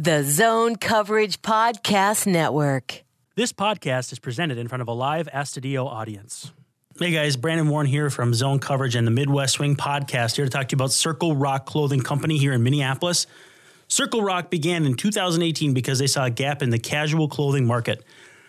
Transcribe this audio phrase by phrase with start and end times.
[0.00, 3.02] The Zone Coverage Podcast Network.
[3.34, 6.52] This podcast is presented in front of a live Astadio audience.
[7.00, 10.50] Hey guys, Brandon Warne here from Zone Coverage and the Midwest Swing Podcast, here to
[10.52, 13.26] talk to you about Circle Rock Clothing Company here in Minneapolis.
[13.88, 18.04] Circle Rock began in 2018 because they saw a gap in the casual clothing market.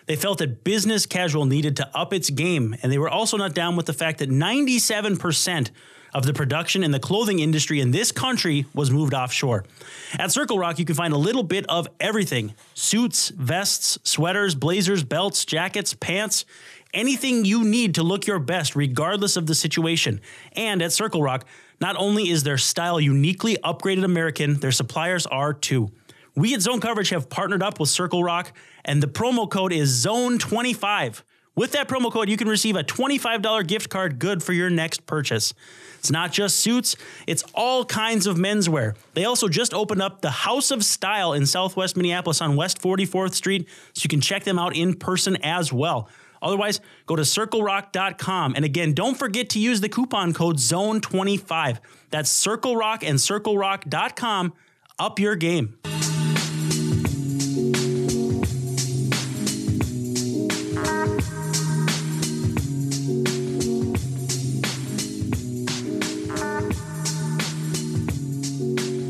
[0.06, 3.56] They felt that business casual needed to up its game, and they were also not
[3.56, 5.72] down with the fact that 97%
[6.14, 9.66] of the production in the clothing industry in this country was moved offshore.
[10.14, 15.04] At Circle Rock, you can find a little bit of everything suits, vests, sweaters, blazers,
[15.04, 16.46] belts, jackets, pants.
[16.94, 20.22] Anything you need to look your best, regardless of the situation.
[20.54, 21.46] And at Circle Rock,
[21.80, 25.92] not only is their style uniquely upgraded American, their suppliers are too.
[26.36, 28.54] We at Zone Coverage have partnered up with Circle Rock,
[28.86, 31.22] and the promo code is ZONE25.
[31.60, 35.06] With that promo code, you can receive a $25 gift card good for your next
[35.06, 35.54] purchase.
[35.98, 36.96] It's not just suits,
[37.28, 38.96] it's all kinds of menswear.
[39.14, 43.34] They also just opened up the House of Style in Southwest Minneapolis on West 44th
[43.34, 46.08] Street, so you can check them out in person as well.
[46.42, 48.54] Otherwise, go to circlerock.com.
[48.56, 51.80] And again, don't forget to use the coupon code ZONE25.
[52.10, 54.54] That's Circle Rock and circlerock.com.
[54.98, 55.78] Up your game.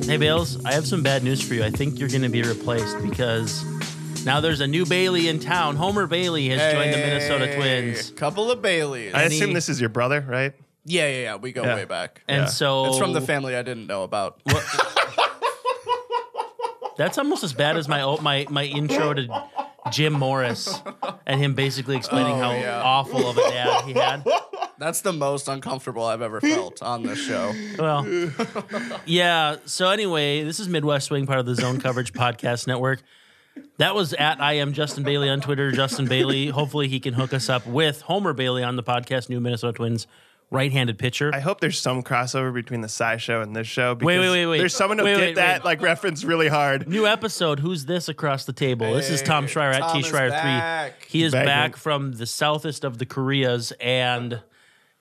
[0.10, 1.64] Hey, Bales, I have some bad news for you.
[1.64, 3.64] I think you're going to be replaced because
[4.26, 5.76] now there's a new Bailey in town.
[5.76, 8.10] Homer Bailey has joined the Minnesota Twins.
[8.12, 9.14] Couple of Baileys.
[9.14, 10.54] I assume he- this is your brother, right?
[10.84, 11.36] yeah, yeah, yeah.
[11.36, 11.76] We go Yeah.
[11.76, 12.24] way back.
[12.28, 12.48] And Yeah.
[12.48, 14.42] so It's from the family I didn't know about.
[16.98, 19.44] That's almost as bad as my o- my my intro to
[19.92, 20.82] Jim Morris
[21.28, 22.82] and him basically explaining Oh, how yeah.
[22.84, 24.24] awful of a dad he had.
[24.80, 27.54] That's the most uncomfortable I've ever felt on this show.
[27.78, 28.06] Well,
[29.06, 29.58] yeah.
[29.66, 33.02] So anyway, this is Midwest Swing, part of the Zone Coverage Podcast Network.
[33.78, 35.72] That was at I am Justin Bailey on Twitter.
[35.72, 36.48] Justin Bailey.
[36.48, 39.30] Hopefully, he can hook us up with Homer Bailey on the podcast.
[39.30, 40.08] New Minnesota Twins
[40.52, 41.30] right-handed pitcher.
[41.34, 43.94] I hope there's some crossover between the Sci Show and this show.
[43.96, 44.58] Because Wait, wait, wait, wait.
[44.58, 45.66] There's someone who Wait, get wait, that wait.
[45.66, 46.88] like reference really hard.
[46.88, 47.60] New episode.
[47.60, 48.94] Who's this across the table?
[48.94, 51.08] this is Tom Hey, Schreier at T Schreier three.
[51.08, 54.42] He is Back back, from the southest of the Koreas, and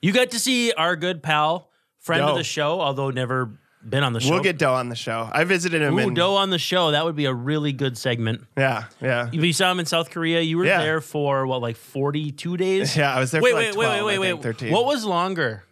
[0.03, 4.13] you got to see our good pal, friend of the show, although never been on
[4.13, 4.31] the show.
[4.33, 5.29] We'll get Doe on the show.
[5.33, 6.91] I visited him Ooh, in Doe on the show.
[6.91, 8.43] That would be a really good segment.
[8.57, 9.31] Yeah, yeah.
[9.33, 10.41] You saw him in South Korea.
[10.41, 10.79] You were Yeah.
[10.83, 12.97] there for what, like forty-two days?
[12.97, 14.43] Yeah, I was there Wait, for like wait, 12, wait, wait, wait, wait.
[14.43, 14.73] 13.
[14.73, 15.65] What was longer,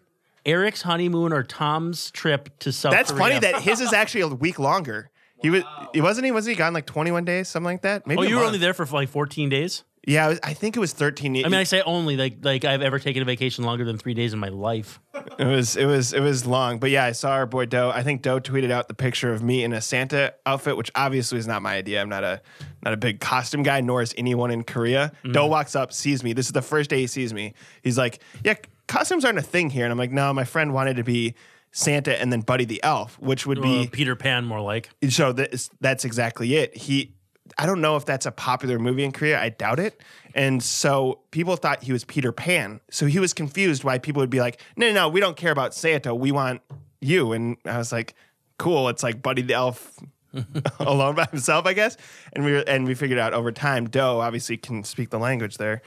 [0.45, 3.23] Eric's honeymoon or Tom's trip to South That's Korea?
[3.25, 5.11] funny that his is actually a week longer.
[5.43, 6.33] He was, he wasn't he?
[6.33, 8.07] Was he gone like 21 days, something like that?
[8.07, 8.21] Maybe.
[8.21, 8.47] Oh, you were month.
[8.55, 9.85] only there for like fourteen days.
[10.07, 11.45] Yeah, I, was- I think it was 13.
[11.45, 14.15] I mean, I say only like like I've ever taken a vacation longer than three
[14.15, 15.01] days in my life.
[15.39, 17.91] It was it was it was long, but yeah, I saw our boy Doe.
[17.91, 21.39] I think Doe tweeted out the picture of me in a Santa outfit, which obviously
[21.39, 22.01] is not my idea.
[22.01, 22.41] I'm not a
[22.83, 25.13] not a big costume guy, nor is anyone in Korea.
[25.31, 26.33] Doe walks up, sees me.
[26.33, 27.53] This is the first day he sees me.
[27.83, 28.55] He's like, "Yeah,
[28.89, 31.35] costumes aren't a thing here," and I'm like, "No, my friend wanted to be."
[31.73, 34.89] Santa and then Buddy the Elf, which would Uh, be Peter Pan, more like.
[35.11, 36.75] so that's that's exactly it.
[36.75, 37.13] He
[37.59, 39.41] I don't know if that's a popular movie in Korea.
[39.41, 40.01] I doubt it.
[40.35, 42.81] And so people thought he was Peter Pan.
[42.91, 45.53] So he was confused why people would be like, "No, no, no, we don't care
[45.53, 46.15] about Santa.
[46.15, 46.61] We want
[47.01, 48.15] you." And I was like,
[48.59, 48.89] "Cool.
[48.89, 49.99] It's like Buddy the Elf
[50.81, 51.97] alone by himself, I guess."
[52.35, 55.57] And we were, and we figured out over time, Doe obviously can speak the language
[55.57, 55.83] there.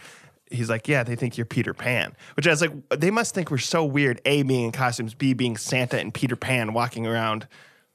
[0.52, 3.52] He's like, yeah, they think you're Peter Pan, which I was like, they must think
[3.52, 4.20] we're so weird.
[4.26, 7.48] A being in costumes, B being Santa and Peter Pan walking around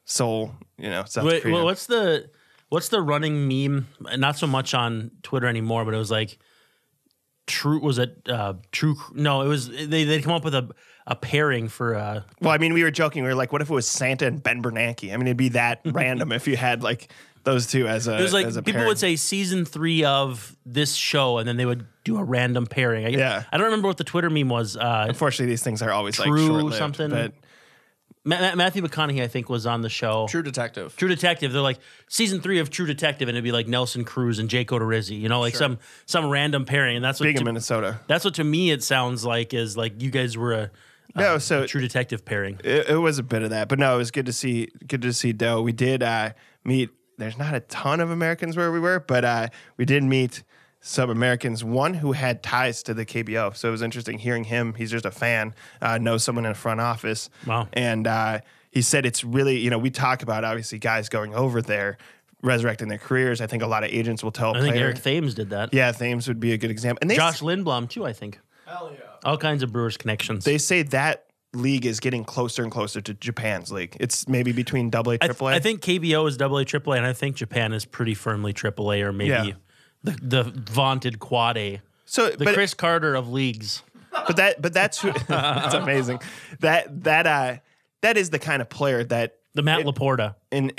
[0.05, 1.55] Seoul, you know, South Wait, Korea.
[1.55, 2.31] well, what's the
[2.75, 3.87] what's the running meme?
[4.17, 6.39] Not so much on Twitter anymore, but it was like
[7.47, 7.79] true.
[7.79, 8.97] Was it uh, true?
[9.13, 10.69] No, it was they they come up with a
[11.07, 13.23] a pairing for uh, Well, I mean, we were joking.
[13.23, 15.13] We were like, what if it was Santa and Ben Bernanke?
[15.13, 17.13] I mean, it'd be that random if you had like
[17.45, 18.19] those two as a.
[18.19, 18.89] It was like people pairing.
[18.89, 23.07] would say season three of this show, and then they would do a random pairing.
[23.07, 23.45] I, Yeah.
[23.53, 24.77] I don't remember what the Twitter meme was.
[24.77, 27.11] Uh, Unfortunately, these things are always like True short-lived, something.
[27.11, 27.35] But
[28.25, 30.27] Ma- Ma- Matthew McConaughey, I think, was on the show.
[30.29, 30.97] True Detective.
[30.97, 31.53] True Detective.
[31.53, 34.69] They're like season three of True Detective, and it'd be like Nelson Cruz and Jake
[34.69, 35.21] Odorizzi.
[35.21, 38.25] You know, like some some random pairing, and that's what being in to, Minnesota, that's
[38.25, 40.71] what to me it sounds like is like you guys were a,
[41.15, 41.39] no.
[41.39, 42.61] So True Detective pairing.
[42.65, 44.69] it, it was a bit of that, but no, it was good to see.
[44.87, 45.61] Good to see Doe.
[45.61, 46.31] We did uh,
[46.65, 46.91] meet.
[47.19, 50.43] There's not a ton of Americans where we were, but uh, we did meet
[50.87, 51.65] some Americans.
[51.65, 54.75] One who had ties to the KBO, so it was interesting hearing him.
[54.75, 57.69] He's just a fan, uh, knows someone in the front office, Wow.
[57.73, 58.41] and uh,
[58.71, 61.97] he said it's really you know we talk about obviously guys going over there,
[62.43, 63.41] resurrecting their careers.
[63.41, 64.55] I think a lot of agents will tell.
[64.57, 65.73] I think player- Eric Thames did that.
[65.73, 68.05] yeah, Thames would be a good example, and they Josh Lindblom too.
[68.05, 68.39] I think.
[68.67, 69.01] Hell yeah.
[69.25, 70.45] All kinds of Brewers connections.
[70.45, 73.97] they say that league is getting closer and closer to Japan's league.
[74.01, 75.53] It's maybe between double A, I, th- triple A.
[75.55, 78.53] I think KBO is double A, triple A, and I think Japan is pretty firmly
[78.53, 79.53] triple A or maybe Yeah.
[80.05, 81.81] The, the vaunted quad A.
[82.05, 82.31] so.
[82.31, 83.83] The but, Chris Carter of leagues.
[84.13, 85.13] but that but that's who.
[85.29, 86.21] that's amazing.
[86.61, 87.57] That that uh
[88.03, 90.37] that is the kind of player that The Matt Laporta.
[90.55, 90.71] An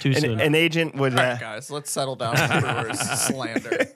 [0.00, 0.40] Too an, soon.
[0.40, 1.12] an agent would.
[1.14, 3.86] All Uh, right, guys, let's settle down on Brewers slander.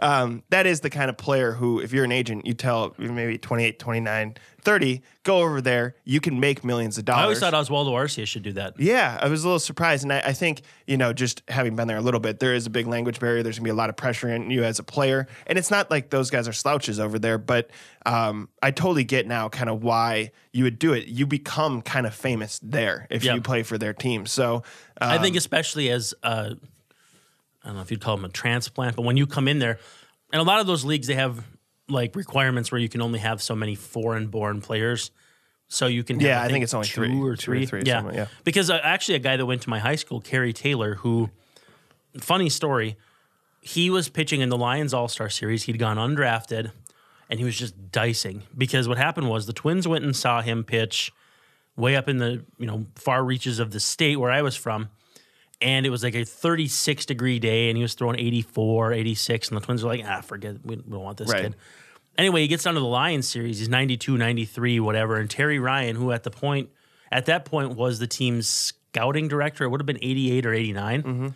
[0.00, 3.38] um, that is the kind of player who, if you're an agent, you tell maybe
[3.38, 5.96] 28, 29, 30, go over there.
[6.04, 7.20] You can make millions of dollars.
[7.20, 8.78] I always thought Oswaldo Arcia should do that.
[8.78, 10.04] Yeah, I was a little surprised.
[10.04, 12.66] And I, I think, you know, just having been there a little bit, there is
[12.66, 13.42] a big language barrier.
[13.42, 15.26] There's going to be a lot of pressure on you as a player.
[15.48, 17.70] And it's not like those guys are slouches over there, but
[18.06, 21.06] um, I totally get now kind of why you would do it.
[21.08, 23.34] You become kind of famous there if Yeah.
[23.34, 24.26] you play for their team.
[24.26, 24.60] So, uh,
[25.00, 26.54] I think especially as uh,
[27.62, 29.78] I don't know if you'd call them a transplant, but when you come in there,
[30.32, 31.44] and a lot of those leagues they have
[31.88, 35.10] like requirements where you can only have so many foreign-born players.
[35.68, 37.66] So you can, have, Yeah, I think it's only two three- or two or three.
[37.66, 38.10] three yeah.
[38.12, 38.26] yeah.
[38.44, 41.30] Because uh, actually, a guy that went to my high school, Kerry Taylor, who,
[42.18, 42.96] funny story,
[43.62, 45.62] he was pitching in the Lions All Star Series.
[45.64, 46.72] He'd gone undrafted,
[47.30, 50.62] and he was just dicing because what happened was the Twins went and saw him
[50.62, 51.10] pitch
[51.82, 54.88] way up in the you know far reaches of the state where I was from.
[55.60, 59.48] And it was like a 36 degree day, and he was throwing 84, 86.
[59.48, 60.60] And the Twins were like, ah, forget it.
[60.64, 61.42] We don't want this Right.
[61.42, 61.54] kid.
[62.18, 63.60] Anyway, he gets down to the Lions series.
[63.60, 65.18] He's 92, 93, whatever.
[65.20, 66.70] And Terry Ryan, who at the point,
[67.12, 71.02] at that point was the team's scouting director, it would have been 88 or 89,
[71.04, 71.28] Mm-hmm.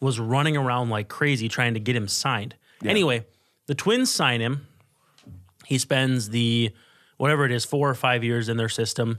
[0.00, 2.54] was running around like crazy trying to get him signed.
[2.82, 3.26] Anyway,
[3.66, 4.66] the Twins sign him.
[5.66, 6.72] He spends the,
[7.18, 9.18] whatever it is, four or five years in their system.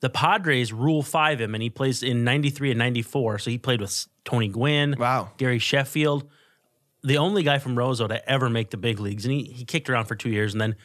[0.00, 3.38] The Padres rule five him, and he plays in 93 and 94.
[3.40, 5.30] So he played with Tony Gwynn, Wow.
[5.38, 6.28] Gary Sheffield,
[7.02, 9.24] the only guy from Roseau to ever make the big leagues.
[9.24, 10.54] And he, he kicked around for two years.
[10.54, 10.76] And then,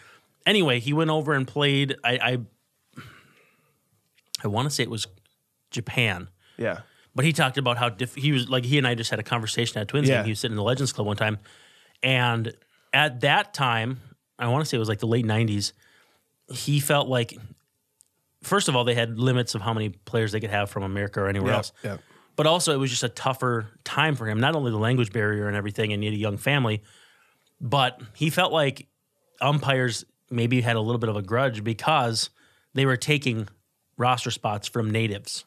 [0.47, 2.37] anyway, he went over and played, I, I,
[4.43, 5.07] I want to say it was
[5.71, 6.29] Japan.
[6.57, 6.79] yeah.
[7.15, 9.23] But he talked about how diff- he was like he and I just had a
[9.23, 10.15] conversation at Twins Yeah.
[10.17, 10.25] game.
[10.25, 11.37] He was sitting in the Legends Club one time,
[12.01, 12.51] and
[12.91, 13.99] at that time,
[14.39, 15.73] I want to say it was like the late '90s.
[16.51, 17.37] He felt like,
[18.43, 21.21] first of all, they had limits of how many players they could have from America
[21.21, 21.71] or anywhere Yeah, else.
[21.83, 21.97] yeah.
[22.35, 24.39] But also, it was just a tougher time for him.
[24.39, 26.81] Not only the language barrier and everything, and he had a young family,
[27.61, 28.87] but he felt like
[29.39, 32.29] umpires maybe had a little bit of a grudge because
[32.73, 33.47] they were taking
[33.97, 35.45] roster spots from natives.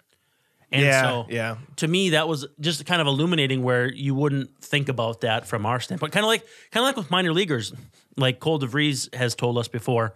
[0.73, 1.57] And yeah, so yeah.
[1.77, 5.65] to me that was just kind of illuminating where you wouldn't think about that from
[5.65, 7.73] our standpoint kind of like kind of like with minor leaguers
[8.17, 10.15] like cole devries has told us before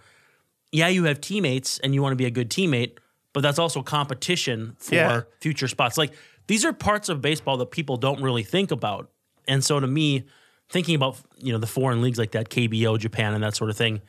[0.73, 2.93] yeah you have teammates and you want to be a good teammate
[3.33, 5.21] but that's also competition for Yeah.
[5.41, 6.13] future spots like
[6.47, 9.11] these are parts of baseball that people don't really think about
[9.49, 10.25] and so to me
[10.69, 13.77] thinking about you know the foreign leagues like that kbo japan and that sort of
[13.77, 14.01] thing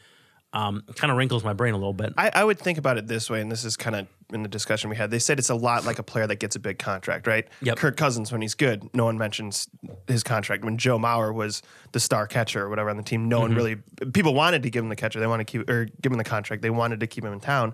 [0.53, 3.07] um, kind of wrinkles my brain a little bit I, I would think about it
[3.07, 5.09] this way, and this is kind of in the discussion we had.
[5.11, 7.47] They said it's a lot like a player that gets a big contract, right?
[7.61, 7.77] Yep.
[7.77, 9.67] Kirk Cousins, when he's good, no one mentions
[10.07, 10.65] his contract.
[10.65, 11.61] When Joe Mauer was
[11.93, 13.47] the star catcher or whatever on the team, no Mm-hmm.
[13.47, 13.75] one really
[14.13, 15.19] people wanted to give him the catcher.
[15.21, 16.61] They wanted to keep or give him the contract.
[16.61, 17.73] They wanted to keep him in town.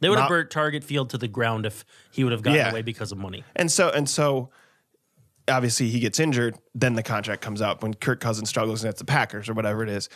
[0.00, 2.70] they would have burnt target field to the ground if he would have gotten Yeah.
[2.70, 4.50] away because of money And so and so
[5.48, 7.82] obviously he gets injured, then the contract comes up.
[7.82, 10.08] When Kirk Cousins struggles and it's the Packers or whatever it is,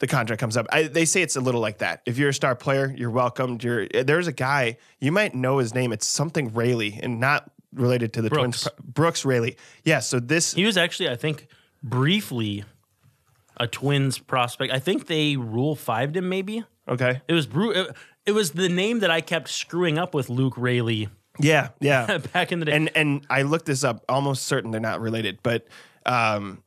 [0.00, 0.66] the contract comes up.
[0.72, 2.02] I, they say it's a little like that.
[2.06, 3.62] If you're a star player, you're welcomed.
[3.62, 5.92] You're there's a guy, you might know his name.
[5.92, 8.62] It's something Raley and not related to the Brooks.
[8.62, 8.68] Twins.
[8.82, 9.56] Brooks Raley.
[9.84, 11.46] Yeah, so this He was actually, I think,
[11.82, 12.64] briefly
[13.58, 14.72] a Twins prospect.
[14.72, 16.28] I think they rule fived him.
[16.28, 17.20] Maybe okay.
[17.28, 17.96] it was Bru- it,
[18.26, 21.08] it was the name that I kept screwing up with Luke Raley
[21.38, 22.18] Yeah, yeah.
[22.32, 22.72] back in the day.
[22.72, 24.04] and and I looked this up.
[24.08, 25.66] Almost certain they're not related, but
[26.06, 26.62] um,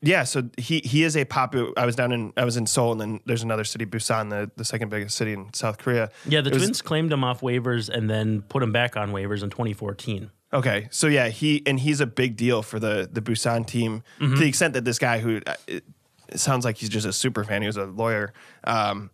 [0.00, 0.24] yeah.
[0.24, 1.72] So he he is a popular.
[1.76, 4.50] I was down in I was in Seoul, and then there's another city, Busan, the
[4.56, 6.10] the second biggest city in South Korea.
[6.26, 9.12] yeah, the It was- Twins claimed him off waivers and then put him back on
[9.12, 10.30] waivers in 2014.
[10.54, 14.28] Okay, so yeah, he and he's a big deal for the the Busan team to
[14.28, 15.54] the extent that this guy who uh,
[16.34, 17.62] sounds like he's just a super fan.
[17.62, 18.32] He was a lawyer,
[18.64, 19.10] um,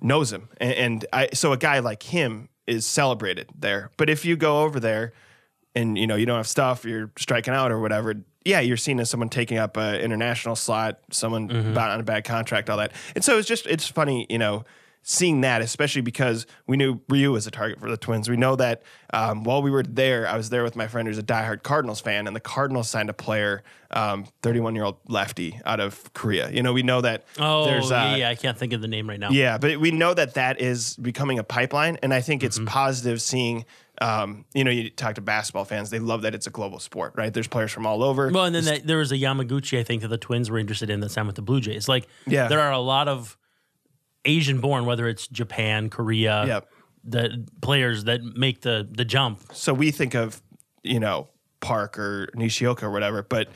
[0.00, 3.90] knows him, and, and I so a guy like him is celebrated there.
[3.96, 5.12] But if you go over there
[5.74, 8.14] and you know you don't have stuff, you're striking out or whatever.
[8.46, 12.24] Yeah, you're seen as someone taking up an international slot, someone about on a bad
[12.24, 12.92] contract, all that.
[13.14, 14.64] And so it's just it's funny, you know,
[15.08, 18.28] seeing that, especially because we knew Ryu was a target for the Twins.
[18.28, 21.18] We know that um, while we were there, I was there with my friend who's
[21.18, 23.62] a diehard Cardinals fan, and the Cardinals signed a player,
[24.42, 26.50] 31 year old lefty out of Korea.
[26.50, 28.88] You know, we know that Oh, there's uh, yeah, yeah, I can't think of the
[28.88, 29.30] name right now.
[29.30, 32.66] yeah, but we know that that is becoming a pipeline, and I think it's Mm-hmm.
[32.66, 33.64] positive seeing.
[34.00, 37.14] Um, you know, you talk to basketball fans; they love that it's a global sport,
[37.16, 37.32] right?
[37.32, 38.30] There's players from all over.
[38.30, 40.90] Well, and then that, there was a Yamaguchi, I think, that the Twins were interested
[40.90, 41.88] in that signed with the Blue Jays.
[41.88, 42.48] Like, Yeah.
[42.48, 43.36] there are a lot of
[44.24, 46.68] Asian born, whether it's Japan, Korea, Yep.
[47.04, 49.40] the players that make the the jump.
[49.52, 50.42] So we think of,
[50.82, 51.28] you know,
[51.60, 53.48] Park or Nishioka or whatever, but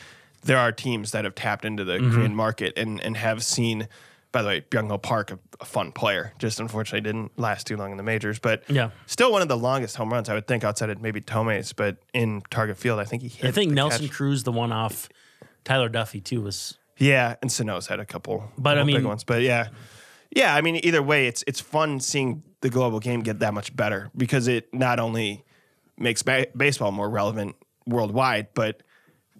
[0.42, 2.14] there are teams that have tapped into the Mm-hmm.
[2.14, 3.88] Korean market and, and have seen,
[4.32, 7.90] by the way, Byung Park, a, a fun player, just unfortunately didn't last too long
[7.90, 8.90] in the majors, but Yeah.
[9.06, 11.96] still one of the longest home runs, I would think, outside of maybe Thome's, but
[12.14, 13.48] in Target Field, I think he hit.
[13.48, 14.16] I think Nelson catch.
[14.16, 15.08] Cruz, the one off
[15.64, 19.24] Tyler Duffey too, was Yeah, and Sano's had a couple, But, I couple big ones.
[19.24, 19.68] But yeah,
[20.30, 20.54] yeah.
[20.54, 24.10] I mean, either way, it's it's fun seeing the global game get that much better
[24.16, 25.44] because it not only
[25.98, 27.56] makes ba- baseball more relevant
[27.86, 28.82] worldwide, but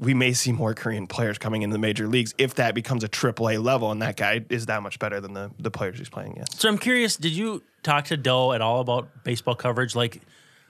[0.00, 3.09] we may see more Korean players coming into the major leagues if that becomes a
[3.09, 6.09] triple A level, and that guy is that much better than the the players he's
[6.09, 6.61] playing against.
[6.61, 9.95] So I'm curious, did you talk to Doe at all about baseball coverage?
[9.95, 10.23] Like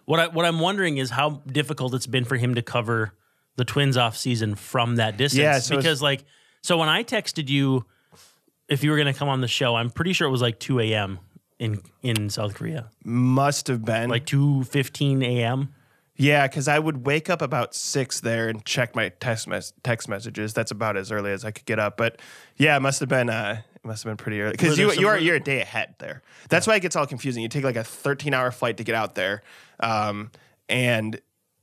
[0.04, 3.12] what I what I'm wondering is how difficult it's been for him to cover
[3.56, 5.40] the Twins off season from that distance.
[5.40, 6.24] Yeah, so because like
[6.62, 7.86] so when I texted you
[8.68, 10.80] if you were gonna come on the show, I'm pretty sure it was like two
[10.80, 11.20] AM
[11.60, 12.90] in in South Korea.
[13.04, 15.72] Must have been Like two fifteen AM.
[16.20, 20.06] Yeah, because I would wake up about six there and check my text mes- text
[20.06, 20.52] messages.
[20.52, 21.96] That's about as early as I could get up.
[21.96, 22.20] But
[22.58, 25.08] yeah, it must have been uh, it must have been pretty early because you you
[25.08, 26.20] are you're a day ahead there.
[26.50, 27.42] That's why it gets all confusing.
[27.42, 29.42] You take like a 13 hour flight to get out there,
[29.80, 30.30] um,
[30.68, 31.18] and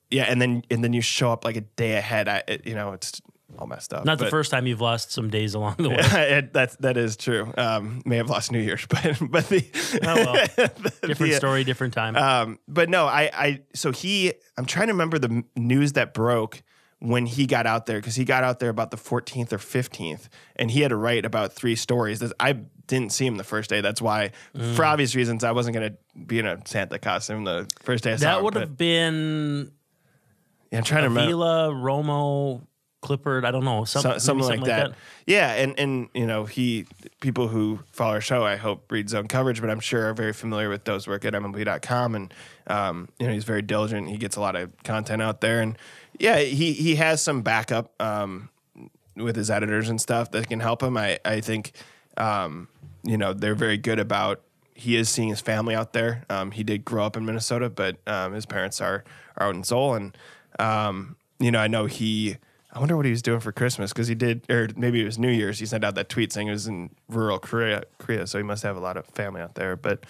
[0.10, 2.28] yeah, and then and then you show up like a day ahead.
[2.28, 3.22] I, it, you know, it's
[3.60, 4.06] all messed up.
[4.06, 5.98] Not the first time you've lost some days along the way.
[6.02, 7.52] it, that's that is true.
[7.58, 9.66] Um, may have lost New Year's, but but the
[10.04, 10.34] Oh well.
[11.02, 12.16] Different the- story, different time.
[12.16, 16.62] um, but no, I, I, so he, I'm trying to remember the news that broke
[17.00, 20.30] when he got out there because he got out there about the 14th or 15th,
[20.56, 22.20] and he had to write about three stories.
[22.20, 22.54] That I
[22.88, 23.82] didn't see him the first day.
[23.82, 24.80] That's why, for Mm.
[24.88, 25.92] obvious reasons, I wasn't gonna
[26.26, 29.72] be in a Santa costume the first day I that would have been
[30.72, 31.30] Yeah, I'm trying to remember.
[31.30, 32.66] Avila, Romo,
[33.04, 34.90] Clippard, I don't know, some, So- maybe something, like, that.
[34.90, 34.98] that.
[35.26, 36.86] Yeah, and and you know he
[37.20, 40.34] people who follow our show, I hope read zone coverage, but I'm sure are very
[40.34, 42.34] familiar with Doe's work at MLB.com, and
[42.68, 44.10] um, you know he's very diligent.
[44.10, 45.78] He gets a lot of content out there, and
[46.20, 48.50] yeah, he he has some backup um,
[49.16, 50.98] with his editors and stuff that can help him.
[50.98, 51.74] I I think
[52.18, 52.68] um,
[53.04, 54.42] you know they're very good about.
[54.74, 56.24] He is seeing his family out there.
[56.30, 59.04] Um, he did grow up in Minnesota, but um, his parents are
[59.38, 60.18] are out in Seoul, and
[60.60, 62.38] um, you know I know he.
[62.78, 65.18] I wonder what he was doing for Christmas because he did, or maybe it was
[65.18, 65.58] New Year's.
[65.58, 68.62] He sent out that tweet saying it was in rural Korea, Korea, so he must
[68.62, 69.76] have a lot of family out there.
[69.76, 70.06] But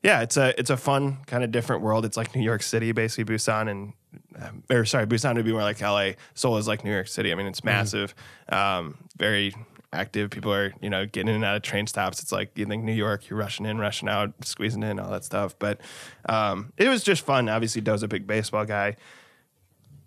[0.00, 2.04] yeah, it's a it's a fun kind of different world.
[2.04, 3.92] It's like New York City, basically Busan, and
[4.40, 6.10] um, or sorry, Busan would be more like LA.
[6.34, 7.32] Seoul is like New York City.
[7.32, 8.14] I mean, it's massive,
[8.48, 9.52] um, very
[9.92, 10.30] active.
[10.30, 12.22] People are you know getting in and out of train stops.
[12.22, 15.24] It's like you think New York, you're rushing in, rushing out, squeezing in, all that
[15.24, 15.58] stuff.
[15.58, 15.80] But
[16.28, 17.48] um, it was just fun.
[17.48, 18.98] Obviously, Doe's a big baseball guy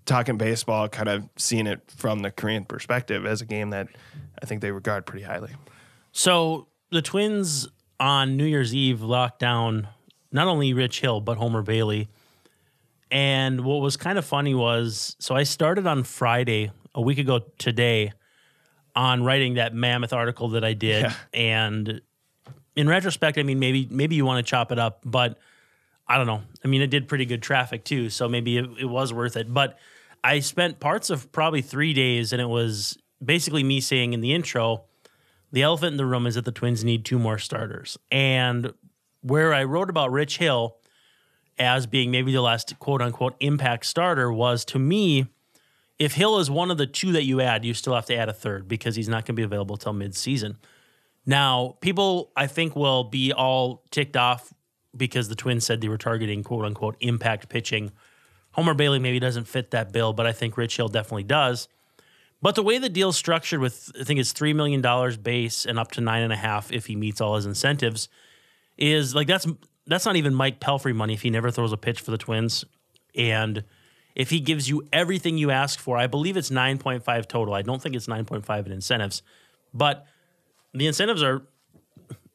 [0.07, 3.87] talking baseball, kind of seeing it from the Korean perspective as a game that
[4.41, 5.51] I think they regard pretty highly.
[6.11, 7.67] So the Twins
[7.99, 9.87] on New Year's Eve locked down
[10.31, 12.07] not only Rich Hill but Homer Bailey.
[13.09, 17.39] And what was kind of funny was so I started on Friday a week ago
[17.57, 18.11] today
[18.95, 21.13] on writing that mammoth article that I did Yeah.
[21.33, 22.01] and
[22.75, 25.37] in retrospect I mean maybe maybe you want to chop it up but
[26.07, 26.41] I don't know.
[26.65, 29.53] I mean it did pretty good traffic too so maybe it, it was worth it
[29.53, 29.77] but
[30.23, 34.33] I spent parts of probably 3 days and it was basically me saying in the
[34.33, 34.83] intro
[35.51, 37.97] the elephant in the room is that the Twins need two more starters.
[38.11, 38.73] And
[39.21, 40.75] where I wrote about Rich Hill
[41.57, 45.27] as being maybe the last quote unquote impact starter was to me,
[45.97, 48.29] if Hill is one of the two that you add, you still have to add
[48.29, 50.57] a third because he's not going to be available till midseason.
[51.25, 54.53] Now, people I think will be all ticked off
[54.95, 57.91] because the Twins said they were targeting quote unquote impact pitching.
[58.57, 61.67] Homer Bailey maybe doesn't fit that bill, but I think Rich Hill definitely does.
[62.41, 64.81] But the way the deal's structured with, I think it's $3 million
[65.21, 68.09] base and up to nine and a half if he meets all his incentives,
[68.77, 69.47] is like that's
[69.85, 72.65] that's not even Mike Pelfrey money if he never throws a pitch for the Twins.
[73.15, 73.63] And
[74.15, 77.53] if he gives you everything you ask for, I believe it's 9.5 total.
[77.53, 79.21] I don't think it's 9.5 in incentives.
[79.73, 80.05] But
[80.73, 81.43] the incentives are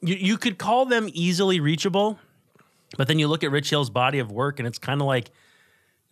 [0.00, 2.18] you, you could call them easily reachable,
[2.96, 5.30] but then you look at Rich Hill's body of work and it's kind of like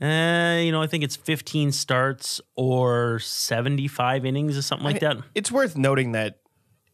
[0.01, 5.19] Eh, you know, I think it's 15 starts or 75 innings or something like that.
[5.35, 6.41] It's worth noting that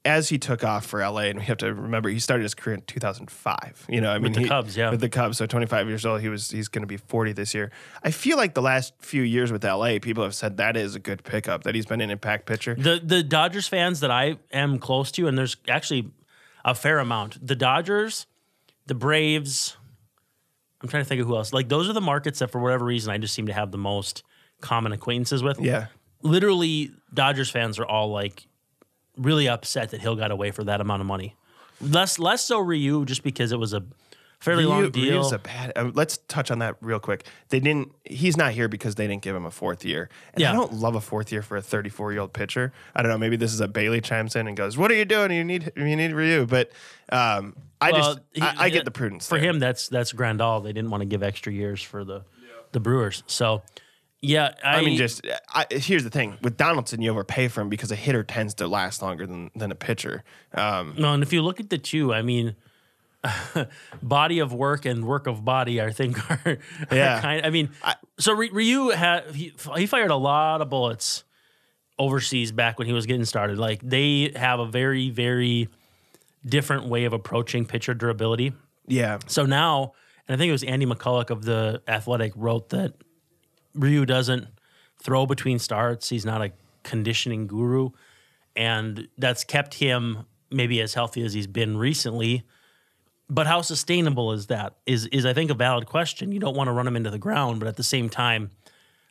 [0.07, 2.75] as he took off for LA, and we have to remember he started his career
[2.77, 3.87] in 2005.
[3.89, 4.91] You know, I mean, the he- Cubs, yeah.
[4.91, 5.37] with the Cubs.
[5.37, 7.73] So 25 years old, he was he's going to be 40 this year.
[8.03, 11.01] I feel like the last few years with LA, people have said that is a
[11.01, 11.65] good pickup.
[11.65, 12.75] That he's been an impact pitcher.
[12.75, 16.11] The the Dodgers fans that I am close to, and there's actually
[16.65, 17.45] a fair amount.
[17.45, 18.27] The Dodgers,
[18.87, 19.77] the Braves.
[20.87, 21.53] I'm trying to think of who else.
[21.53, 23.79] Like those are the markets that, for whatever reason, I just seem to have the
[23.79, 24.23] most
[24.61, 25.59] common acquaintances with.
[25.61, 25.87] Yeah,
[26.23, 28.47] Literally, Dodgers fans are all like
[29.17, 31.35] really upset that Hill got away for that amount of money.
[31.81, 33.83] Less less so Ryu, just because it was a
[34.41, 35.15] fairly Ryu- long deal.
[35.21, 35.73] Ryu's a bad.
[35.77, 37.27] Uh, let's touch on that real quick.
[37.49, 37.93] They didn't.
[38.05, 40.09] He's not here because they didn't give him a fourth year.
[40.35, 40.51] And Yeah.
[40.51, 42.73] I don't love a fourth year for a 34 year old pitcher.
[42.95, 43.19] I don't know.
[43.19, 45.31] Maybe this is a Bailey chimes in and goes, "What are you doing?
[45.33, 46.71] You need you need Ryu." But
[47.11, 49.49] um, I Well, just he- I, I he- get the prudence for there.
[49.51, 49.59] him.
[49.59, 50.63] That's that's Grandal.
[50.63, 52.25] They didn't want to give extra years for the
[52.73, 53.23] the Brewers.
[53.27, 53.63] So
[54.23, 55.21] yeah, I, I mean, just
[55.55, 58.67] I, here's the thing with Donaldson, you overpay for him because a hitter tends to
[58.67, 60.25] last longer than than a pitcher.
[60.55, 61.13] Um, no.
[61.13, 62.57] And if you look at the two, I mean.
[64.03, 66.59] body of work and work of body, I think are,
[66.91, 67.21] are Yeah.
[67.21, 67.45] kind.
[67.47, 67.71] I mean,
[68.19, 71.25] so Ryu had he, he fired a lot of bullets
[71.99, 73.59] overseas back when he was getting started.
[73.59, 75.69] Like they have a very very
[76.45, 78.53] different way of approaching pitcher durability.
[78.87, 79.93] yeah, So now,
[80.29, 82.93] and I think it was Andy McCullough of the Athletic wrote that
[83.75, 84.47] Ryu doesn't
[85.03, 86.09] throw between starts.
[86.09, 86.53] He's not a
[86.85, 87.91] conditioning guru,
[88.55, 92.45] and that's kept him maybe as healthy as he's been recently.
[93.29, 94.77] But how sustainable is that?
[94.87, 96.33] Is is I think a valid question.
[96.33, 98.51] You don't want to run them into the ground, but at the same time,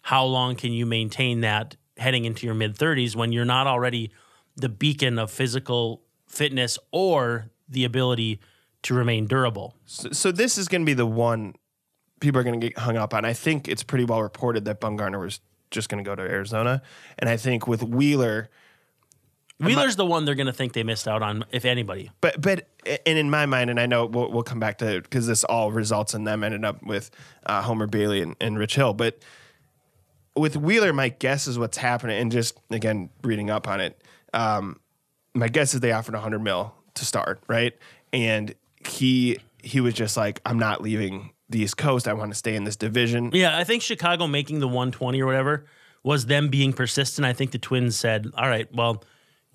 [0.03, 4.11] how long can you maintain that heading into your mid 30s when you're not already
[4.55, 8.39] the beacon of physical fitness or the ability
[8.83, 9.75] to remain durable?
[9.85, 11.55] So, so this is going to be the one
[12.19, 13.25] people are going to get hung up on.
[13.25, 15.41] I think it's pretty well reported that Bumgarner was
[15.71, 16.81] just going to go to Arizona,
[17.19, 18.49] and I think with Wheeler,
[19.59, 22.11] Wheeler's the one they're going to think they missed out on, if anybody.
[22.19, 22.67] but but
[23.05, 25.71] and in my mind, and I know we'll, we'll come back to because this all
[25.71, 27.09] results in them ending up with
[27.45, 29.19] uh, Homer Bailey and, and Rich Hill, but
[30.35, 34.01] with Wheeler, my guess is what's happening, and just again reading up on it,
[34.33, 34.79] um,
[35.33, 37.73] my guess is they offered 100 mil to start, right?
[38.11, 38.53] And
[38.85, 42.07] he he was just like, I'm not leaving the East Coast.
[42.07, 43.31] I want to stay in this division.
[43.33, 45.65] Yeah, I think Chicago making the 120 or whatever
[46.03, 47.25] was them being persistent.
[47.25, 49.03] I think the Twins said, "All right, well,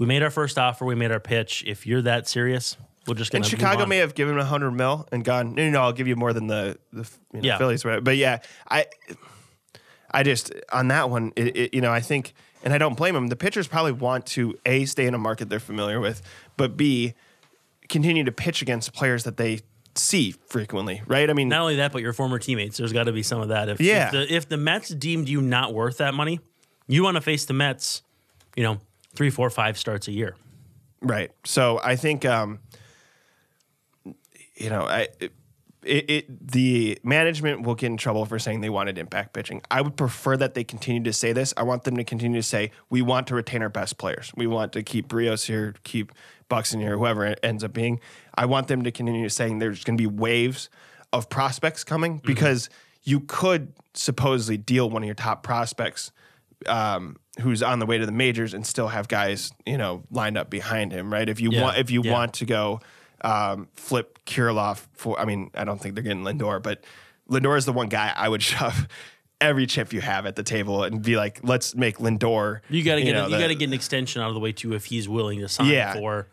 [0.00, 1.62] we made our first offer, we made our pitch.
[1.66, 2.76] If you're that serious,
[3.06, 5.64] we're just going And to." Chicago may have given him 100 mil and gone, no,
[5.66, 7.58] no, no, I'll give you more than the, the you know, Yeah.
[7.58, 7.82] Phillies.
[7.84, 8.38] But yeah,
[8.68, 8.86] I
[10.10, 12.32] I just, on that one, it, it, you know, I think,
[12.64, 13.28] and I don't blame him.
[13.28, 16.20] the pitchers probably want to, A, stay in a market they're familiar with,
[16.56, 17.14] but B,
[17.88, 19.60] continue to pitch against players that they
[19.94, 21.28] see frequently, right?
[21.30, 22.78] I mean, Not only that, but your former teammates.
[22.78, 23.68] There's got to be some of that.
[23.68, 24.06] If, Yeah.
[24.06, 26.40] if the, if the Mets deemed you not worth that money,
[26.88, 28.02] you want to face the Mets,
[28.56, 28.78] you know,
[29.20, 30.34] three, four, five starts a year.
[31.02, 31.30] Right.
[31.44, 32.60] So I think, um,
[34.56, 35.08] you know, I.
[35.20, 35.32] It,
[35.82, 39.60] it, it the management will get in trouble for saying they wanted impact pitching.
[39.70, 41.52] I would prefer that they continue to say this.
[41.58, 44.32] I want them to continue to say we want to retain our best players.
[44.36, 46.12] We want to keep Berrios here, keep
[46.48, 48.00] Buxton here, whoever it ends up being.
[48.34, 50.70] I want them to continue saying there's going to be waves
[51.12, 52.70] of prospects coming because
[53.02, 56.10] you could supposedly deal one of your top prospects
[56.66, 60.36] um, who's on the way to the majors and still have guys, you know, lined
[60.36, 61.28] up behind him, right?
[61.28, 62.12] If you Yeah, want, if you yeah.
[62.12, 62.80] want to go
[63.22, 66.84] um, flip Kirilloff for, I mean, I don't think they're getting Lindor, but
[67.30, 68.86] Lindor is the one guy I would shove
[69.40, 72.60] every chip you have at the table and be like, let's make Lindor.
[72.68, 74.40] You got to get know, a, you got to get an extension out of the
[74.40, 75.94] way too if he's willing to sign Yeah.
[75.94, 76.28] for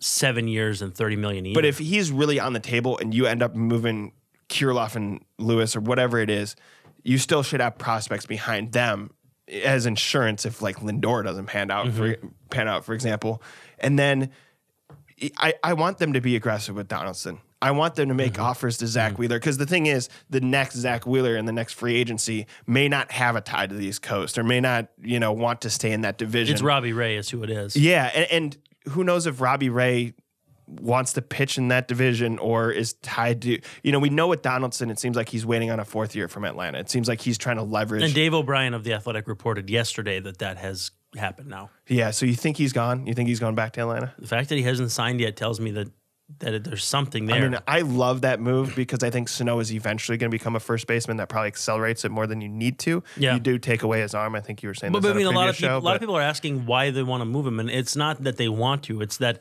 [0.00, 1.54] seven years and thirty million a year.
[1.54, 4.12] But if he's really on the table and you end up moving
[4.48, 6.56] Kirilloff and Lewis or whatever it is,
[7.02, 9.10] you still should have prospects behind them
[9.48, 12.28] as insurance if like Lindor doesn't pan out for mm-hmm.
[12.50, 13.42] pan out, for example.
[13.78, 14.30] And then
[15.38, 17.38] I, I want them to be aggressive with Donaldson.
[17.62, 18.42] I want them to make mm-hmm.
[18.42, 19.22] offers to Zach mm-hmm.
[19.22, 22.88] Wheeler because the thing is, the next Zach Wheeler in the next free agency may
[22.88, 25.70] not have a tie to the East Coast or may not, you know, want to
[25.70, 26.54] stay in that division.
[26.54, 27.76] it's Robbie Ray is who it is.
[27.76, 28.58] Yeah, and, and
[28.90, 30.14] who knows if Robbie Ray
[30.66, 34.42] wants to pitch in that division or is tied to you know we know with
[34.42, 36.78] Donaldson it seems like he's waiting on a fourth year from Atlanta.
[36.78, 38.02] It seems like he's trying to leverage.
[38.02, 41.70] And Dave O'Brien of the Athletic reported yesterday that that has happened now.
[41.88, 43.06] yeah, so you think he's gone?
[43.06, 44.12] You think he's gone back to Atlanta?
[44.18, 45.88] The fact that he hasn't signed yet tells me that
[46.40, 47.36] that there's something there.
[47.36, 50.56] I mean, I love that move because I think Sano is eventually going to become
[50.56, 53.04] a first baseman that probably accelerates it more than you need to.
[53.16, 53.34] Yeah.
[53.34, 54.34] You do take away his arm.
[54.34, 55.78] I think you were saying but, but I mean, a lot of people, show, a
[55.78, 58.38] lot of people are asking why they want to move him, and it's not that
[58.38, 59.00] they want to.
[59.02, 59.40] It's that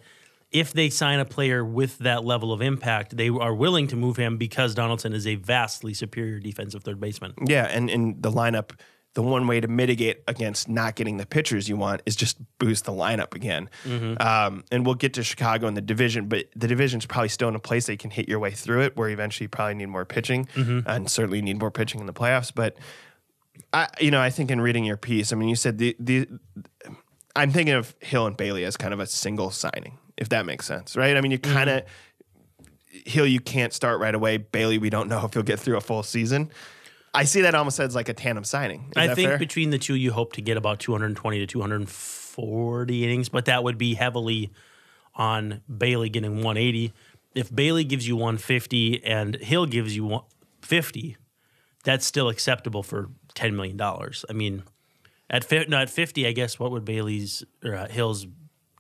[0.56, 4.16] if they sign a player with that level of impact, they are willing to move
[4.16, 7.34] him because Donaldson is a vastly superior defensive third baseman.
[7.46, 8.72] Yeah, and in the lineup,
[9.16, 12.86] the one way to mitigate against not getting the pitchers you want is just boost
[12.86, 13.70] the lineup again.
[14.18, 17.56] Um, and we'll get to Chicago in the division, but the division's probably still in
[17.56, 19.88] a place that you can hit your way through it, where eventually you probably need
[19.88, 22.54] more pitching, and certainly need more pitching in the playoffs.
[22.56, 22.78] But
[23.74, 26.30] I, you know, I think in reading your piece, I mean, you said the the.
[27.38, 30.66] I'm thinking of Hill and Bailey as kind of a single signing, if that makes
[30.66, 31.18] sense, right?
[31.18, 31.84] I mean, you kind of
[33.06, 34.38] Hill, you can't start right away.
[34.38, 36.50] Bailey, we don't know if he'll get through a full season.
[37.14, 38.92] I see that almost as like a tandem signing.
[38.96, 39.38] Is I think fair?
[39.38, 43.78] between the two, you hope to get about 220 to 240 innings, but that would
[43.78, 44.52] be heavily
[45.16, 46.94] on Bailey getting 180.
[47.34, 50.22] If Bailey gives you 150 and Hill gives you
[50.62, 51.18] 50,
[51.84, 54.26] that's still acceptable for 10 million dollars.
[54.30, 54.64] I mean,
[55.30, 58.28] at fi- no, at 50, I guess what would Bailey's or uh, Hill's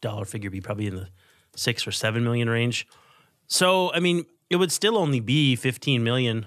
[0.02, 0.62] dollar figure be?
[0.62, 1.08] Probably in the
[1.56, 2.88] six or seven million range.
[3.48, 6.46] So, I mean, it would still only be 15 million.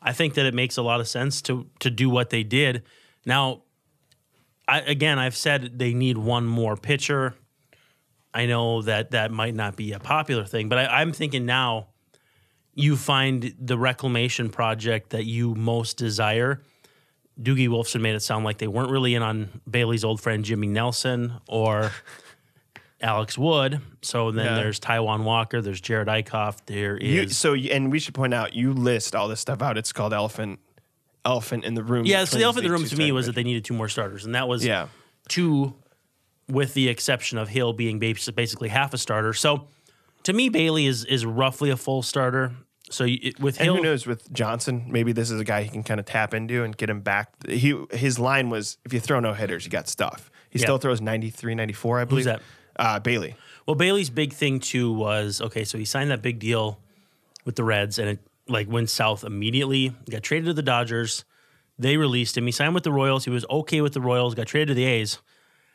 [0.00, 2.82] I think that it makes a lot of sense to to do what they did.
[3.26, 3.62] Now,
[4.66, 7.34] I, again, I've said they need one more pitcher.
[8.32, 11.88] I know that that might not be a popular thing, but I, I'm thinking now
[12.74, 16.62] you find the reclamation project that you most desire.
[17.40, 20.68] Doogie Wolfson made it sound like they weren't really in on Bailey's old friend Jimmy
[20.68, 21.90] Nelson or
[23.00, 23.80] Alex Wood.
[24.02, 24.54] So then Yeah.
[24.56, 28.54] there's Taijuan Walker, there's Jerad Eickhoff, there is You, so, and we should point out,
[28.54, 29.78] you list all this stuff out.
[29.78, 30.58] It's called Elephant,
[31.24, 32.06] Elephant in the Room.
[32.06, 32.24] yeah.
[32.24, 34.24] So the elephant in the room to me was that they needed two more starters,
[34.24, 34.88] and that was Yeah.
[35.28, 35.74] two,
[36.48, 39.32] with the exception of Hill being basically half a starter.
[39.34, 39.68] So
[40.24, 42.52] to me, Bailey is is roughly a full starter.
[42.90, 44.86] So you, with And who knows with Johnson?
[44.88, 47.28] Maybe this is a guy he can kind of tap into and get him back.
[47.46, 50.30] He his line was if you throw no hitters, you got stuff.
[50.48, 50.64] He Yeah.
[50.64, 52.24] still throws 93, 94, I believe.
[52.24, 52.40] that?
[52.78, 53.34] Uh, Bailey.
[53.66, 55.64] Well, Bailey's big thing too was okay.
[55.64, 56.80] So he signed that big deal
[57.44, 59.92] with the Reds, and it like went south immediately.
[60.10, 61.24] Got traded to the Dodgers.
[61.78, 62.46] They released him.
[62.46, 63.24] He signed with the Royals.
[63.24, 64.34] He was okay with the Royals.
[64.34, 65.18] Got traded to the A's,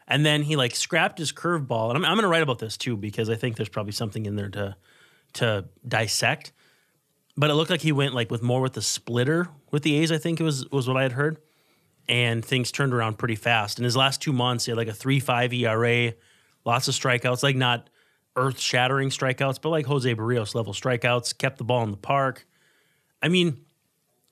[0.08, 1.90] and then he like scrapped his curveball.
[1.90, 4.26] And I'm, I'm going to write about this too because I think there's probably something
[4.26, 4.76] in there to
[5.34, 6.52] to dissect.
[7.36, 10.12] But it looked like he went like with more with the splitter with the A's.
[10.12, 11.38] I think it was was what I had heard,
[12.08, 13.78] and things turned around pretty fast.
[13.78, 16.14] In his last two months, he had like a three five ERA,
[16.66, 17.90] lots of strikeouts, like not
[18.36, 21.38] earth shattering strikeouts, but like Jose Berrios level strikeouts.
[21.38, 22.46] Kept the ball in the park.
[23.22, 23.66] I mean,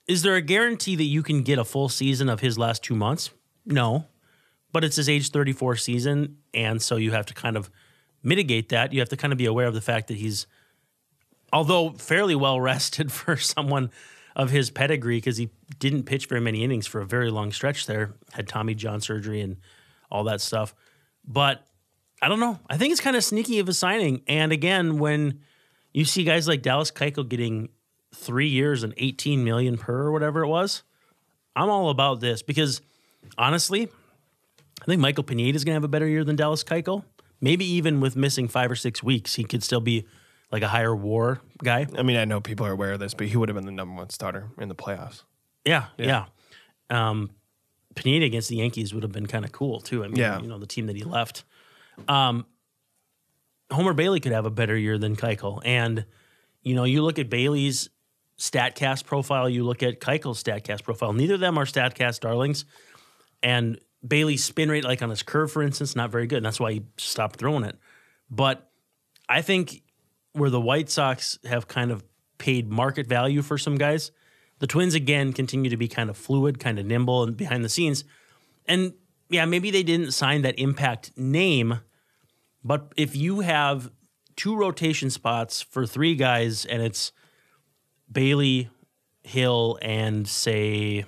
[0.08, 2.96] is there a guarantee that you can get a full season of his last two
[2.96, 3.30] months?
[3.64, 4.06] No,
[4.72, 6.38] but it's his age 34 season.
[6.52, 7.70] And so you have to kind of
[8.22, 8.92] mitigate that.
[8.92, 10.46] You have to kind of be aware of the fact that he's,
[11.52, 13.90] although fairly well rested for someone
[14.34, 17.86] of his pedigree, because he didn't pitch very many innings for a very long stretch
[17.86, 19.58] there, had Tommy John surgery and
[20.10, 20.74] all that stuff.
[21.26, 21.66] But
[22.22, 22.58] I don't know.
[22.70, 24.22] I think it's kind of sneaky of a signing.
[24.28, 25.40] And again, when
[25.92, 27.68] you see guys like Dallas Keuchel getting
[28.14, 30.84] three years and 18 million per or whatever it was,
[31.56, 32.80] I'm all about this because
[33.36, 33.88] honestly,
[34.80, 37.04] I think Michael Pineda is going to have a better year than Dallas Keuchel.
[37.40, 40.06] Maybe even with missing five or six weeks, he could still be
[40.52, 41.86] like a higher WAR guy.
[41.98, 43.72] I mean, I know people are aware of this, but he would have been the
[43.72, 45.24] number one starter in the playoffs.
[45.64, 46.26] Yeah, yeah.
[46.88, 47.30] Um,
[47.96, 50.04] Pineda against the Yankees would have been kind of cool too.
[50.04, 50.40] I mean, Yeah.
[50.40, 51.42] you know, the team that he left.
[52.08, 52.46] Um,
[53.70, 56.04] Homer Bailey could have a better year than Keuchel, and
[56.62, 57.90] you know, you look at Bailey's
[58.38, 61.12] Statcast profile, you look at Keuchel's Statcast profile.
[61.12, 62.64] Neither of them are Statcast darlings,
[63.42, 66.60] and Bailey's spin rate, like on his curve, for instance, not very good, and that's
[66.60, 67.76] why he stopped throwing it.
[68.30, 68.70] But
[69.28, 69.82] I think
[70.32, 72.02] where the White Sox have kind of
[72.38, 74.10] paid market value for some guys,
[74.58, 77.68] the Twins again continue to be kind of fluid, kind of nimble, and behind the
[77.68, 78.04] scenes.
[78.66, 78.94] And
[79.28, 81.80] yeah, maybe they didn't sign that impact name,
[82.64, 83.90] but if you have
[84.36, 87.12] two rotation spots for three guys and it's
[88.10, 88.70] Bailey,
[89.22, 91.04] Hill, and say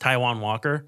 [0.00, 0.86] Taijuan Walker,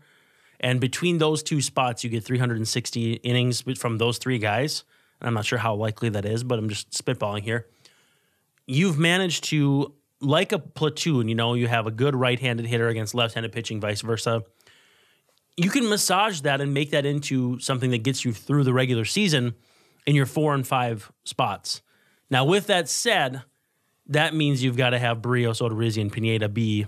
[0.60, 4.84] and between those two spots, you get 360 innings from those three guys.
[5.20, 7.66] And I'm not sure how likely that is, but I'm just spitballing here.
[8.66, 12.88] You've managed to, like a platoon, you know, you have a good right handed hitter
[12.88, 14.44] against left handed pitching, vice versa.
[15.56, 19.04] You can massage that and make that into something that gets you through the regular
[19.04, 19.54] season
[20.10, 21.82] in your four and five spots.
[22.30, 23.42] Now, with that said,
[24.08, 26.86] that means you've got to have Berrios, Odorizzi, and Pineda be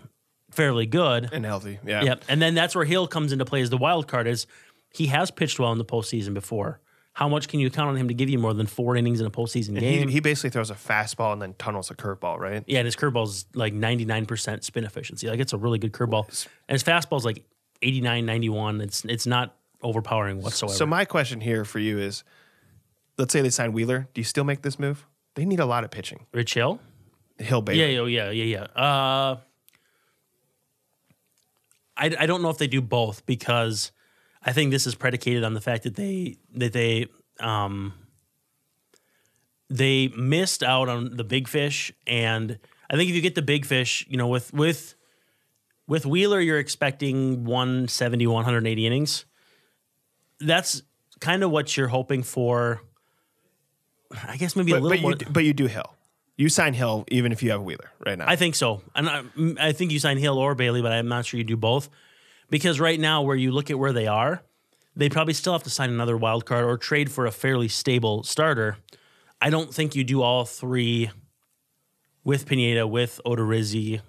[0.50, 1.30] fairly good.
[1.32, 1.78] And healthy.
[1.86, 2.02] Yeah.
[2.02, 2.24] Yep.
[2.28, 4.48] And then that's where Hill comes into play as the wild card is
[4.90, 6.80] he has pitched well in the postseason before.
[7.12, 9.26] How much can you count on him to give you more than four innings in
[9.26, 10.08] a postseason He, game?
[10.08, 12.64] he basically throws a fastball and then tunnels a curveball, right?
[12.66, 15.28] yeah, and his curveball's like 99% spin efficiency.
[15.28, 16.26] Like it's a really good curveball.
[16.68, 17.44] And his fastball's like
[17.82, 18.80] 89, 91.
[18.80, 20.74] It's it's not overpowering whatsoever.
[20.74, 22.24] So my question here for you is,
[23.18, 24.08] let's say they sign Wheeler.
[24.14, 25.06] Do you still make this move?
[25.34, 26.26] They need a lot of pitching.
[26.32, 26.80] Rich Hill?
[27.38, 27.80] Hill Bailey.
[27.80, 28.82] Yeah, yeah, yeah, yeah, yeah.
[28.82, 29.36] Uh,
[31.96, 33.92] I, I don't know if they do both because
[34.42, 37.06] I think this is predicated on the fact that they that they
[37.40, 37.94] um,
[39.70, 42.58] they missed out on the big fish, and
[42.90, 44.94] I think if you get the big fish, you know, with with
[45.86, 49.24] with Wheeler, you're expecting 170, 180 innings.
[50.40, 50.82] That's
[51.20, 52.82] kind of what you're hoping for.
[54.28, 55.10] I guess maybe a But, little but, more.
[55.12, 55.94] you, do- but you do Hill.
[56.36, 58.24] You sign Hill even if you have Wheeler right now.
[58.26, 59.22] I think so, and I,
[59.60, 61.88] I think you sign Hill or Bailey, but I'm not sure you do both
[62.50, 64.42] because right now, where you look at where they are,
[64.96, 68.22] they probably still have to sign another wild card or trade for a fairly stable
[68.22, 68.76] starter.
[69.40, 71.10] I don't think you do all three
[72.24, 74.00] with Pineda, with Odorizzi.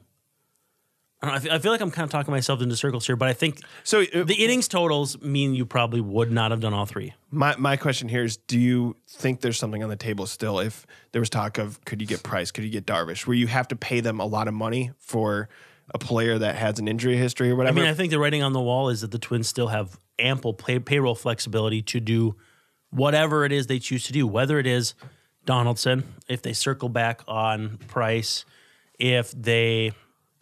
[1.24, 3.16] I, know, I, feel, I feel like I'm kind of talking myself into circles here,
[3.16, 6.74] but I think So uh, the innings totals mean you probably would not have done
[6.74, 7.14] all three.
[7.32, 10.60] my my question here is: Do you think there's something on the table still?
[10.60, 13.48] If there was talk of could you get Price, could you get Darvish, where you
[13.48, 15.50] have to pay them a lot of money for
[15.94, 17.80] a player that has an injury history or whatever.
[17.80, 20.00] I mean, I think the writing on the wall is that the Twins still have
[20.20, 22.36] ample pay, payroll flexibility to do
[22.90, 24.94] whatever it is they choose to do, whether it is
[25.46, 28.46] Donaldson, if they circle back on Price,
[29.00, 29.92] if they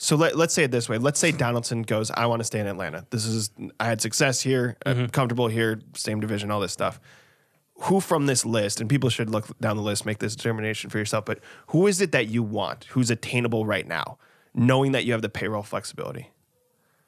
[0.04, 0.98] So let, let's say it this way.
[0.98, 3.06] Let's say Donaldson goes, I want to stay in Atlanta.
[3.12, 7.00] This is, I had success here, I'm comfortable here, same division, all this stuff.
[7.82, 10.98] Who from this list, and people should look down the list, make this determination for
[10.98, 11.38] yourself, but
[11.68, 14.18] who is it that you want who's attainable right now,
[14.56, 16.32] knowing that you have the payroll flexibility?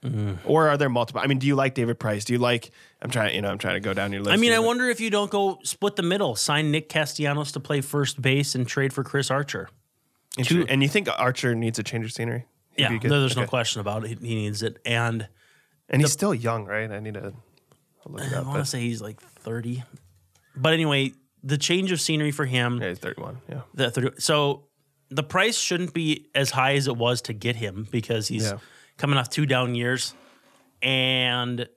[0.04, 0.38] Mm.
[0.46, 1.20] Or are there multiple?
[1.20, 2.24] I mean, do you like David Price?
[2.24, 2.70] Do you like,
[3.02, 4.36] I'm trying, you know, I'm trying to go down your list.
[4.36, 7.60] I mean, I wonder if you don't go split the middle, sign Nick Castellanos to
[7.60, 9.70] play first base and trade for Chris Archer.
[10.38, 10.70] Interesting.
[10.70, 12.46] And you think Archer needs a change of scenery?
[12.76, 14.20] He'd Yeah, no, there's no question about it.
[14.20, 14.80] He he needs it.
[14.86, 15.28] And
[15.90, 16.90] And he's still young, right?
[16.92, 17.34] I need to
[18.06, 18.46] I'll look it I up.
[18.48, 19.84] want to say he's like 30.
[20.56, 23.38] But anyway, the change of scenery for him, yeah, he's 31.
[23.50, 23.62] Yeah.
[23.74, 24.68] the 30, so
[25.10, 28.58] the price shouldn't be as high as it was to get him because he's Yeah.
[28.98, 30.14] coming off two down years
[30.82, 31.68] and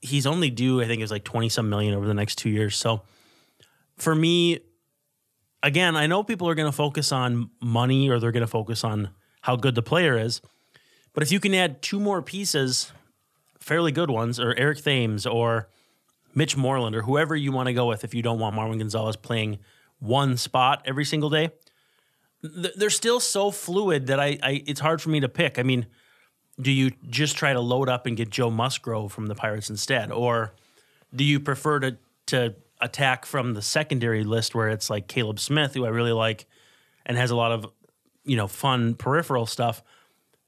[0.00, 2.50] he's only due, I think it was like 20 some million over the next two
[2.50, 2.76] years.
[2.76, 3.02] So
[3.98, 4.60] for me,
[5.62, 8.82] again, I know people are going to focus on money or they're going to focus
[8.84, 9.10] on
[9.42, 10.40] how good the player is.
[11.12, 12.92] But if you can add two more pieces,
[13.58, 15.68] fairly good ones, or Eric Thames or
[16.34, 19.16] Mitch Moreland or whoever you want to go with if you don't want Marwin Gonzalez
[19.16, 19.58] playing
[19.98, 21.50] one spot every single day,
[22.42, 25.58] th- they're still so fluid that I, I it's hard for me to pick.
[25.58, 25.86] I mean,
[26.60, 30.10] do you just try to load up and get Joe Musgrove from the Pirates instead,
[30.10, 30.52] or
[31.14, 35.74] do you prefer to to attack from the secondary list where it's like Caleb Smith,
[35.74, 36.46] who I really like,
[37.04, 37.66] and has a lot of
[38.24, 39.82] you know fun peripheral stuff.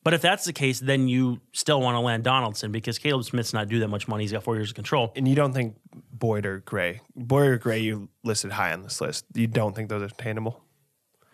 [0.05, 3.53] But if that's the case, then you still want to land Donaldson because Caleb Smith's
[3.53, 4.25] not due that much money.
[4.25, 5.13] He's got four years of control.
[5.15, 5.77] And you don't think
[6.13, 9.27] Boyd or Gray, Boyd or Gray, you listed high on this list.
[9.33, 10.61] You don't think those are attainable?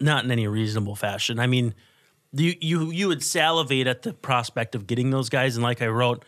[0.01, 1.39] not in any reasonable fashion.
[1.39, 1.75] I mean,
[2.33, 5.89] you you you would salivate at the prospect of getting those guys, and like I
[5.89, 6.25] wrote,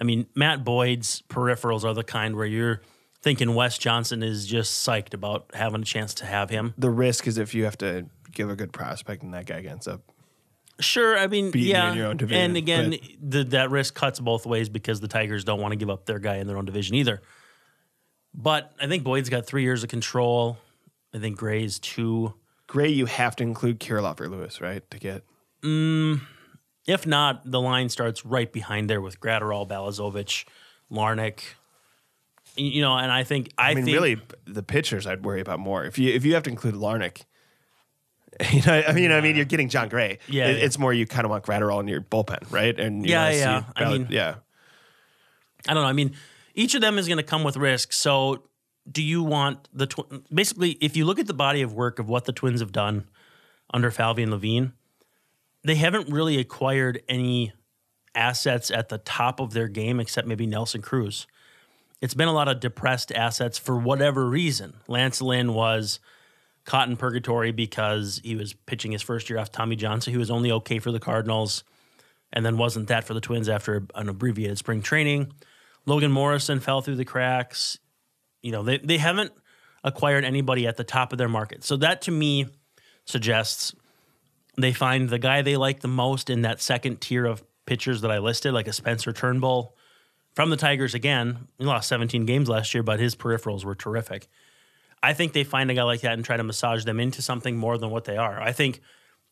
[0.00, 2.80] I mean, Matt Boyd's peripherals are the kind where you're
[3.22, 6.74] thinking Wes Johnson is just psyched about having a chance to have him.
[6.76, 9.86] The risk is if you have to give a good prospect and that guy ends
[9.86, 10.02] up.
[10.80, 14.18] Sure, I mean, Beating yeah, in your own division, and again, the, that risk cuts
[14.18, 16.64] both ways because the Tigers don't want to give up their guy in their own
[16.64, 17.20] division either.
[18.34, 20.56] But I think Boyd's got three years of control.
[21.14, 22.34] I think Gray's two.
[22.66, 24.88] Gray, you have to include Kirilloff or Lewis, right?
[24.90, 25.24] To get
[25.62, 26.20] mm,
[26.86, 30.46] If not, the line starts right behind there with Graterol, Balazovic,
[30.90, 31.40] Larnach.
[32.56, 35.60] You know, and I think I, I mean, think really, the pitchers I'd worry about
[35.60, 35.84] more.
[35.84, 37.24] If you if you have to include Larnach,
[38.52, 40.18] you know, I mean, I mean, you're getting Jon Gray.
[40.28, 40.64] Yeah, It- yeah.
[40.64, 42.78] it's more you kind of want Graterol in your bullpen, right?
[42.78, 43.64] And you Yeah, yeah.
[43.76, 44.36] I mean- yeah.
[45.68, 45.88] I don't know.
[45.88, 46.14] I mean,
[46.54, 47.92] each of them is going to come with risk.
[47.92, 48.42] So,
[48.90, 50.70] do you want the tw- basically?
[50.80, 53.06] If you look at the body of work of what the Twins have done
[53.72, 54.72] under Falvey and Levine,
[55.62, 57.52] they haven't really acquired any
[58.14, 61.26] assets at the top of their game except maybe Nelson Cruz.
[62.00, 64.74] It's been a lot of depressed assets for whatever reason.
[64.88, 66.00] Lance Lynn was
[66.64, 70.16] caught in purgatory because he was pitching his first year off Tommy John, so he
[70.16, 71.64] was only okay for the Cardinals,
[72.32, 75.32] and then wasn't that for the Twins after an abbreviated spring training.
[75.86, 77.78] Logan Morrison fell through the cracks.
[78.42, 79.32] You know, they, they haven't
[79.84, 81.64] acquired anybody at the top of their market.
[81.64, 82.46] So that to me
[83.04, 83.74] suggests
[84.56, 88.10] they find the guy they like the most in that second tier of pitchers that
[88.10, 89.76] I listed, like a Spencer Turnbull
[90.34, 91.48] from the Tigers again.
[91.58, 94.28] He lost 17 games last year, but his peripherals were terrific.
[95.02, 97.56] I think they find a guy like that and try to massage them into something
[97.56, 98.40] more than what they are.
[98.40, 98.80] I think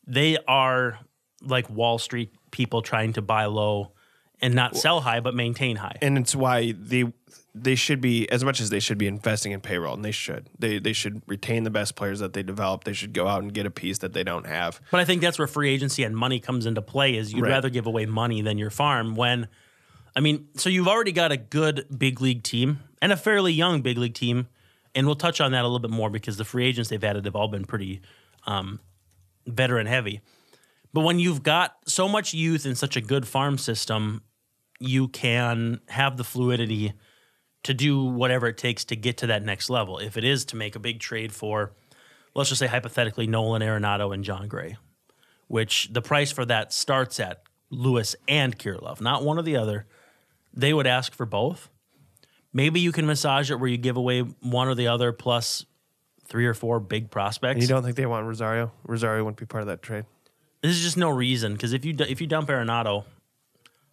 [0.05, 0.99] they are
[1.41, 3.93] like Wall Street people trying to buy low
[4.41, 5.97] and not sell high, but maintain high.
[6.01, 7.05] and it's why they
[7.53, 10.49] they should be as much as they should be investing in payroll, and they should.
[10.57, 12.83] They they should retain the best players that they develop.
[12.85, 14.81] They should go out and get a piece that they don't have.
[14.89, 17.15] But I think that's where free agency and money comes into play.
[17.17, 17.49] Is you'd Right.
[17.51, 19.47] rather give away money than your farm when,
[20.15, 23.81] I mean, so you've already got a good big league team and a fairly young
[23.81, 24.47] big league team,
[24.95, 27.25] and we'll touch on that a little bit more because the free agents they've added
[27.25, 28.01] have all been pretty
[28.45, 28.79] um,
[29.47, 30.21] veteran heavy.
[30.93, 34.23] But when you've got so much youth and such a good farm system,
[34.79, 36.93] you can have the fluidity
[37.63, 39.99] to do whatever it takes to get to that next level.
[39.99, 41.73] If it is to make a big trade for,
[42.33, 44.77] let's just say hypothetically, Nolan Arenado and Jon Gray,
[45.47, 49.85] which the price for that starts at Lewis and Kirilloff, not one or the other.
[50.53, 51.69] They would ask for both.
[52.53, 55.65] Maybe you can massage it where you give away one or the other plus
[56.25, 57.55] three or four big prospects.
[57.55, 58.71] And you don't think they want Rosario?
[58.85, 60.05] Rosario wouldn't be part of that trade.
[60.61, 63.05] This is just no reason because if you if you dump Arenado,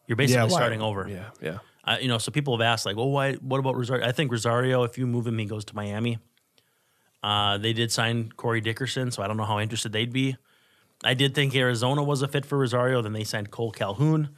[0.06, 1.08] you're basically why- starting over.
[1.08, 1.58] Yeah, yeah.
[1.84, 3.34] Uh, you know, so people have asked like, well, why?
[3.34, 4.06] What about Rosario?
[4.06, 6.18] I think Rosario, if you move him, he goes to Miami.
[7.22, 10.36] Uh, they did sign Corey Dickerson, so I don't know how interested they'd be.
[11.02, 13.00] I did think Arizona was a fit for Rosario.
[13.00, 14.30] Then they signed Cole Calhoun.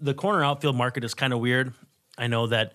[0.00, 1.74] The corner outfield market is kind of weird.
[2.16, 2.72] I know that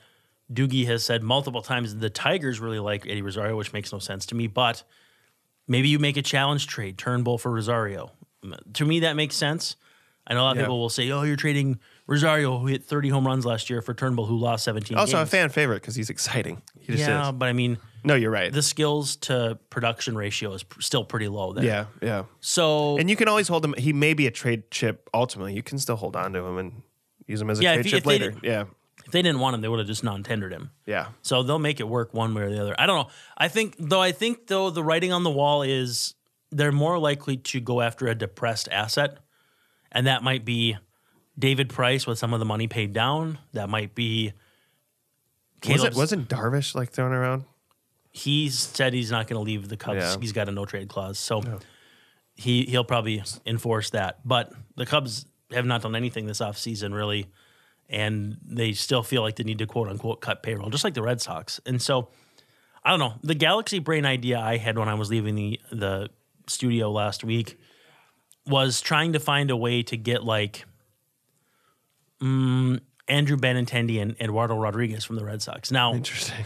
[0.52, 4.26] Doogie has said multiple times the Tigers really like Eddie Rosario, which makes no sense
[4.28, 4.48] to me.
[4.48, 4.84] But
[5.68, 8.12] maybe you make a challenge trade, Turnbull for Rosario.
[8.74, 9.76] To me, that makes sense.
[10.28, 10.64] I know a lot of Yeah.
[10.64, 13.94] people will say, "Oh, you're trading Rosario, who hit 30 home runs last year, for
[13.94, 15.28] Turnbull, who lost 17." Also, games.
[15.28, 16.62] a fan favorite because he's exciting.
[16.80, 17.32] He just Yeah, is.
[17.34, 18.52] but I mean, No, you're right.
[18.52, 21.64] the skills to production ratio is pr- still pretty low there.
[21.66, 22.24] yeah, yeah.
[22.40, 23.74] So And you can always hold him.
[23.78, 25.54] He may be a trade chip ultimately.
[25.56, 26.82] You can still hold on to him and
[27.28, 28.32] use him as a Yeah, trade you- chip later.
[28.32, 28.64] did- Yeah,
[29.12, 30.72] if they didn't want him, they would have just non-tendered him.
[30.86, 31.08] yeah.
[31.22, 32.76] So they'll make it work one way or the other.
[32.80, 33.12] I don't know.
[33.38, 34.02] I think though.
[34.02, 36.14] I think though the writing on the wall is
[36.52, 39.18] they're more likely to go after a depressed asset,
[39.92, 40.78] and that might be
[41.38, 43.38] David Price with some of the money paid down.
[43.54, 44.32] That might be.
[45.68, 47.44] Was it, Caleb's- wasn't Darvish like thrown around?
[48.14, 49.98] He said he's not going to leave the Cubs.
[50.00, 50.16] Yeah.
[50.20, 51.42] He's got a no trade clause, so
[52.36, 54.20] he he'll probably enforce that.
[54.26, 57.28] But the Cubs have not done anything this offseason really,
[57.92, 61.04] and they still feel like they need to quote unquote cut payroll, just like the
[61.04, 61.60] Red Sox.
[61.66, 62.08] And so
[62.84, 63.14] I don't know.
[63.22, 66.10] The Galaxy Brain idea I had when I was leaving the the
[66.48, 67.60] studio last week
[68.48, 70.66] was trying to find a way to get like
[72.22, 75.70] mm, Andrew Benintendi and Eduardo Rodriguez from the Red Sox.
[75.70, 76.46] Now, Interesting.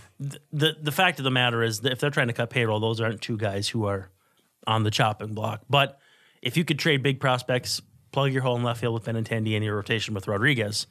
[0.51, 2.99] the the fact of the matter is that if they're trying to cut payroll, those
[2.99, 4.09] aren't two guys who are
[4.65, 5.61] on the chopping block.
[5.69, 5.99] But
[6.41, 7.81] if you could trade big prospects,
[8.11, 10.87] plug your hole in left field with Benintendi and your rotation with Rodriguez,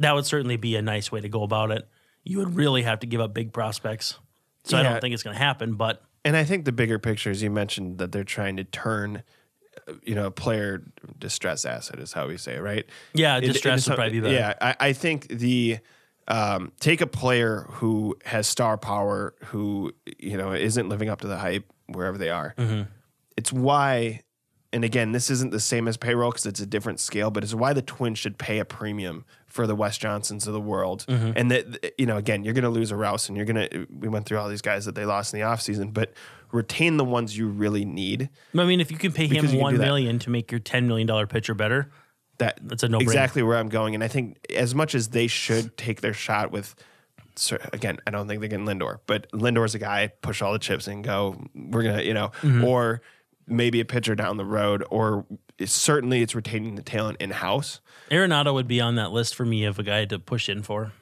[0.00, 1.88] that would certainly be a nice way to go about it.
[2.24, 4.18] You would really have to give up big prospects.
[4.64, 5.74] So I don't think it's going to happen.
[5.74, 9.22] But And I think the bigger picture is you mentioned that they're trying to turn,
[9.88, 10.82] uh, you know, a player
[11.18, 12.84] distress asset is how we say it, right?
[13.14, 14.34] yeah, It- distress it would probably be better.
[14.34, 15.78] Yeah, I, I think the
[16.28, 21.26] um, take a player who has star power, who you know isn't living up to
[21.26, 22.54] the hype wherever they are.
[22.56, 22.82] Mm-hmm.
[23.36, 24.20] It's why,
[24.72, 27.54] and again, this isn't the same as payroll because it's a different scale, but it's
[27.54, 31.04] why the Twins should pay a premium for the Wes Johnsons of the world.
[31.08, 31.32] Mm-hmm.
[31.36, 33.86] And that you know, again, you're going to lose a Rouse, and you're going to.
[33.90, 36.12] We went through all these guys that they lost in the offseason, but
[36.52, 38.30] retain the ones you really need.
[38.56, 41.26] I mean, if you can pay him one million to make your ten million dollar
[41.26, 41.90] pitcher better,
[42.38, 43.02] that That's a no-brainer.
[43.02, 43.94] exactly where I'm going.
[43.94, 46.74] And I think as much as they should take their shot with,
[47.36, 50.58] so again, I don't think they're getting Lindor, but Lindor's a guy push all the
[50.58, 51.40] chips and go.
[51.54, 52.64] We're gonna, you know, Mm-hmm.
[52.64, 53.02] or
[53.46, 55.26] maybe a pitcher down the road, or
[55.58, 57.80] it's, certainly it's retaining the talent in house.
[58.10, 60.92] Arenado would be on that list for me of a guy to push in for.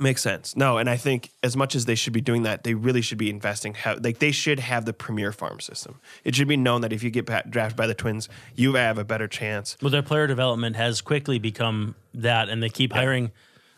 [0.00, 0.54] Makes sense.
[0.54, 3.18] No, and I think as much as they should be doing that, they really should
[3.18, 3.74] be investing.
[3.74, 5.98] Have, like they should have the premier farm system.
[6.22, 9.04] It should be known that if you get drafted by the Twins, you have a
[9.04, 9.76] better chance.
[9.82, 13.32] Well, their player development has quickly become that, and they keep hiring.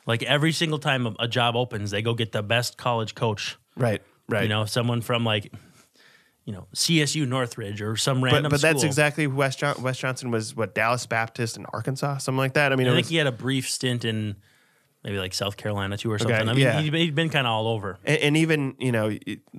[0.04, 3.56] Like every single time a job opens, they go get the best college coach.
[3.76, 4.02] Right.
[4.28, 4.42] Right.
[4.42, 5.52] You know, someone from like,
[6.44, 8.50] you know, CSU Northridge or some random.
[8.50, 8.88] but that's school.
[8.88, 10.56] exactly Wes John- Wes Johnson was.
[10.56, 12.72] What Dallas Baptist in Arkansas, something like that.
[12.72, 14.36] I mean, I think was, he had a brief stint in
[15.04, 16.48] maybe like South Carolina too or something.
[16.48, 16.80] I mean, yeah.
[16.80, 17.98] he'd, he'd been kind of all over.
[18.04, 19.10] and, and even you know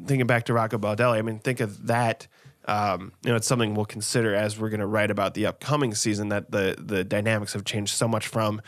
[0.06, 1.18] thinking back to Rocco Baldelli.
[1.18, 2.28] I mean, think of that.
[2.66, 5.96] Um, you know, it's something we'll consider as we're going to write about the upcoming
[5.96, 6.30] season.
[6.30, 8.62] That the the dynamics have changed so much from.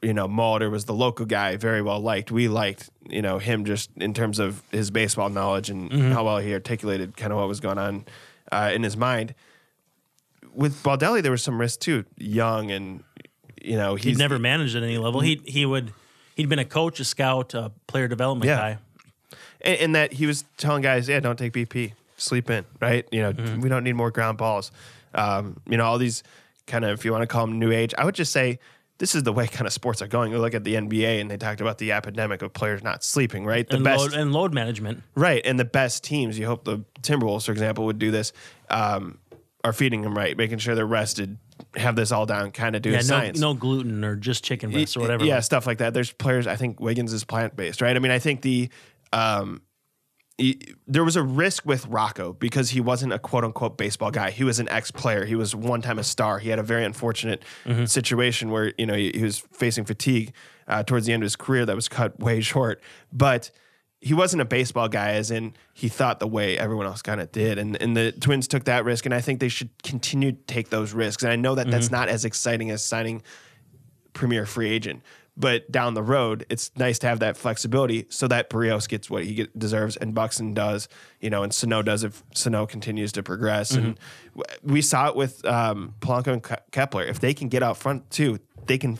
[0.00, 2.30] You know, Molitor was the local guy, very well liked.
[2.30, 6.12] We liked, you know, him just in terms of his baseball knowledge and Mm-hmm.
[6.12, 8.04] how well he articulated kind of what was going on
[8.52, 9.34] uh, in his mind.
[10.54, 12.04] With Baldelli, there was some risk too.
[12.18, 13.02] Young and
[13.62, 15.20] you know, he's He'd never managed at any level.
[15.20, 15.92] He he would
[16.36, 18.56] he'd been a coach, a scout, a player development Yeah.
[18.56, 18.78] guy.
[19.62, 23.06] and, and that he was telling guys, yeah, don't take BP, sleep in, right?
[23.12, 23.60] You know, Mm-hmm.
[23.60, 24.70] we don't need more ground balls.
[25.14, 26.22] Um, you know, all these
[26.66, 28.58] kind of, if you want to call them new age, I would just say
[28.98, 30.30] this is the way kind of sports are going.
[30.32, 33.44] You look at the NBA, and they talked about the epidemic of players not sleeping,
[33.44, 33.68] right?
[33.68, 35.02] The And best, load, and load management.
[35.16, 36.38] right, and the best teams.
[36.38, 38.32] You hope the Timberwolves, for example, would do this.
[38.70, 39.18] Um,
[39.64, 41.38] are feeding them right, making sure they're rested,
[41.76, 43.38] have this all down, kind of do Yeah, no, science.
[43.38, 45.24] no gluten or just chicken breasts or whatever.
[45.24, 45.94] Yeah, stuff like that.
[45.94, 46.48] There's players.
[46.48, 47.94] I think Wiggins is plant based, right?
[47.94, 48.70] I mean, I think the
[49.12, 49.62] um,
[50.42, 54.30] he- there was a risk with Rocco because he wasn't a quote unquote baseball guy.
[54.30, 55.24] He was an ex player.
[55.24, 56.38] He was one time a star.
[56.38, 57.84] He had a very unfortunate Mm-hmm.
[57.86, 60.32] situation where you know he, he was facing fatigue
[60.68, 62.82] uh, towards the end of his career that was cut way short,
[63.12, 63.50] but.
[64.04, 67.30] He wasn't a baseball guy, as in he thought the way everyone else kind of
[67.30, 70.38] did, and and the Twins took that risk, and I think they should continue to
[70.48, 71.22] take those risks.
[71.22, 71.94] And I know that that's Mm-hmm.
[71.94, 73.22] not as exciting as signing
[74.12, 75.02] premier free agent.
[75.36, 79.24] But down the road, it's nice to have that flexibility so that Berrios gets what
[79.24, 80.88] he get, deserves and Buxton does,
[81.20, 83.70] you know, and Sano does if Sano continues to progress.
[83.72, 83.98] And
[84.36, 84.70] mm-hmm.
[84.70, 87.04] we saw it with um, Polanco and Kepler.
[87.04, 88.98] If they can get out front too, they can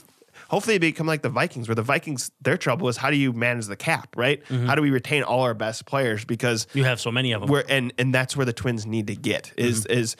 [0.49, 3.67] hopefully become like the Vikings, where the Vikings, their trouble is how do you manage
[3.67, 4.45] the cap, right?
[4.45, 4.67] Mm-hmm.
[4.67, 6.25] How do we retain all our best players?
[6.25, 7.51] Because You have so many of them.
[7.51, 9.99] where and and that's where the twins need to get is mm-hmm.
[9.99, 10.17] is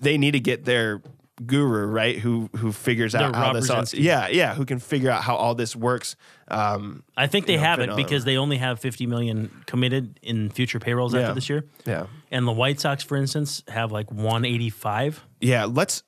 [0.00, 1.02] they need to get their
[1.44, 4.02] guru right who who figures out how this all, Brzezinski.
[4.04, 6.14] yeah yeah who can figure out how all this works
[6.48, 10.48] um I think they know, have it because they only have 50 million committed in
[10.50, 11.20] future payrolls Yeah.
[11.22, 11.64] after this year.
[11.86, 15.24] yeah And the White Sox, for instance, have like 185.
[15.40, 16.02] yeah let's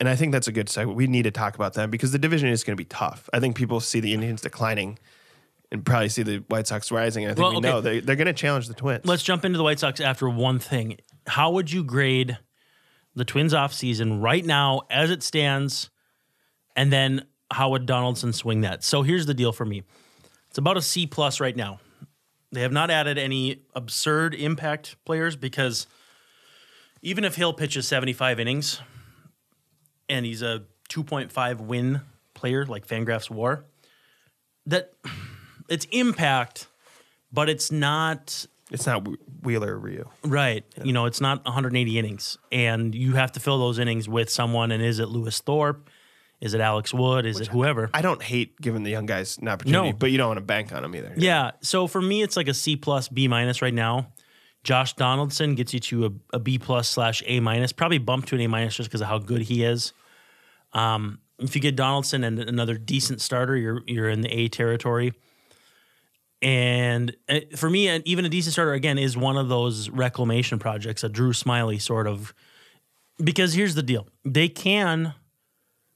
[0.00, 2.18] and i think that's a good segue we need to talk about them because the
[2.18, 4.98] division is going to be tough i think people see the indians declining
[5.70, 7.68] and probably see the white sox rising and i think Well, we okay.
[7.68, 10.28] know they, they're going to challenge the twins Let's jump into the White Sox after
[10.28, 10.96] one thing.
[11.26, 12.38] How would you grade
[13.14, 15.90] the Twins off season right now as it stands?
[16.76, 18.82] And then how would Donaldson swing that?
[18.84, 19.82] So here's the deal for me.
[20.48, 21.80] It's about a C plus right now.
[22.52, 25.86] They have not added any absurd impact players because
[27.02, 28.80] even if Hill pitches 75 innings
[30.08, 32.00] and he's a 2.5 win
[32.34, 33.64] player like Fangraphs War,
[34.66, 34.92] that
[35.68, 36.68] it's impact,
[37.32, 39.06] but it's not it's not
[39.42, 40.08] wheeler or Ryu.
[40.24, 40.64] Right.
[40.82, 44.72] You know, it's not 180 innings, and you have to fill those innings with someone.
[44.72, 45.88] And is it Lewis Thorpe?
[46.40, 47.24] Is it Alex Wood?
[47.24, 47.88] Is it whoever?
[47.94, 49.96] i don't hate giving the young guys an opportunity No.
[49.96, 51.52] but you don't want to bank on them either yeah.
[51.62, 54.08] So for me, it's like a C plus, B minus right now.
[54.62, 58.34] Josh Donaldson gets you to a, a B plus slash A minus, probably bump to
[58.34, 59.92] an A minus just because of how good he is.
[60.72, 65.12] Um, if you get Donaldson and another decent starter, you're you're in the A territory.
[66.44, 71.02] And uh, for me, even a decent starter again is one of those reclamation projects,
[71.02, 72.34] a Drew Smyly sort of.
[73.22, 75.14] Because here's the deal: they can,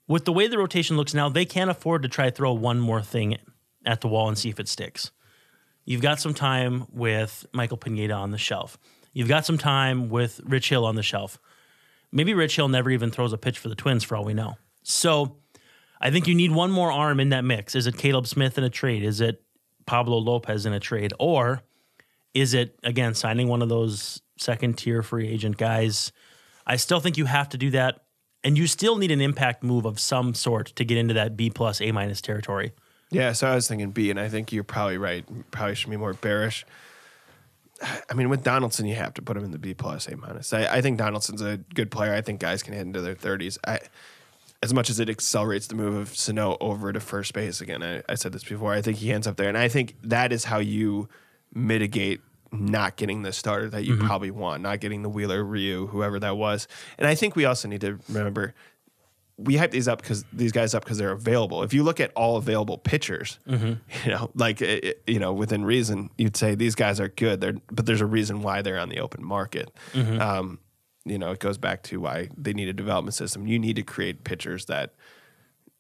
[0.08, 3.02] with the way the rotation looks now, they can afford to try throw one more
[3.02, 3.36] thing
[3.84, 5.12] at the wall and see if it sticks.
[5.84, 8.78] You've got some time with Michael Pineda on the shelf.
[9.12, 11.38] You've got some time with Rich Hill on the shelf.
[12.10, 14.56] Maybe Rich Hill never even throws a pitch for the Twins for all we know.
[14.82, 15.36] So
[16.00, 17.74] I think you need one more arm in that mix.
[17.74, 19.02] Is it Caleb Smith in a trade?
[19.02, 19.42] Is it
[19.88, 21.12] Pablo Lopez in a trade?
[21.18, 21.62] Or
[22.34, 26.12] is it, again, signing one of those second tier free agent guys?
[26.66, 28.04] I still think you have to do that.
[28.44, 31.50] And you still need an impact move of some sort to get into that B
[31.50, 32.72] plus A minus territory.
[33.10, 35.24] Yeah, so I was thinking B, and I think you're probably right.
[35.50, 36.64] Probably should be more bearish.
[37.82, 40.52] I mean, with Donaldson, you have to put him in the B plus, A minus.
[40.52, 42.12] I, I think Donaldson's a good player.
[42.12, 43.56] I think guys can hit into their 30s.
[43.66, 43.80] I,
[44.62, 48.02] as much as it accelerates the move of Sano over to first base again, I,
[48.08, 48.72] I said this before.
[48.72, 51.08] I think he ends up there, and I think that is how you
[51.54, 54.06] mitigate not getting the starter that you mm-hmm.
[54.06, 56.66] probably want, not getting the Wheeler, Ryu, whoever that was.
[56.96, 58.54] And I think we also need to remember
[59.38, 61.62] we hype these up because these guys up because they're available.
[61.62, 63.74] If you look at all available pitchers, mm-hmm.
[64.04, 67.40] you know, like you know, within reason, you'd say these guys are good.
[67.40, 69.70] They're but there's a reason why they're on the open market.
[69.92, 70.20] Mm-hmm.
[70.20, 70.58] Um,
[71.10, 73.46] you know, it goes back to why they need a development system.
[73.46, 74.94] You need to create pitchers that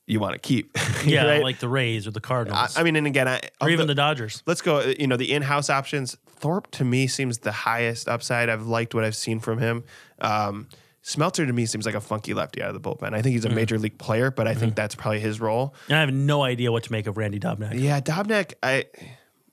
[0.06, 0.76] you want to keep.
[1.04, 1.42] Yeah, right?
[1.42, 2.76] like the Rays or the Cardinals.
[2.76, 4.42] I mean, and again, I or even the- the Dodgers.
[4.46, 4.78] let's go.
[4.78, 6.16] uh, You know, the in-house options.
[6.26, 8.48] Thorpe to me seems the highest upside.
[8.48, 9.84] I've liked what I've seen from him.
[10.20, 10.68] Um,
[11.04, 13.14] Smeltzer to me seems like a funky lefty out of the bullpen.
[13.14, 15.74] I think he's a major league player, but I think that's probably his role.
[15.88, 17.80] And I have no idea what to make of Randy Dobnak.
[17.80, 18.54] Yeah, Dobnak.
[18.62, 18.86] I.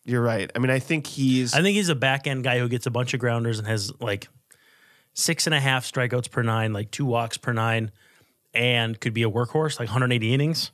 [0.04, 0.52] You're right.
[0.56, 1.54] I mean, I think he's.
[1.54, 3.92] I think he's a back end guy who gets a bunch of grounders and has
[4.02, 4.28] like
[5.16, 7.92] six and a half strikeouts per nine, like two walks per nine,
[8.54, 10.72] and could be a workhorse, like 180 innings.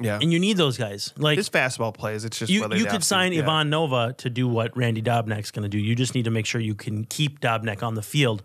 [0.00, 0.18] yeah.
[0.20, 1.12] And you need those guys.
[1.18, 2.24] Like his fastball plays.
[2.24, 3.42] It's just you, you could sign yeah.
[3.42, 5.78] Ivan Nova to do what Randy Dobnak's going to do.
[5.78, 8.42] You just need to make sure you can keep Dobnak on the field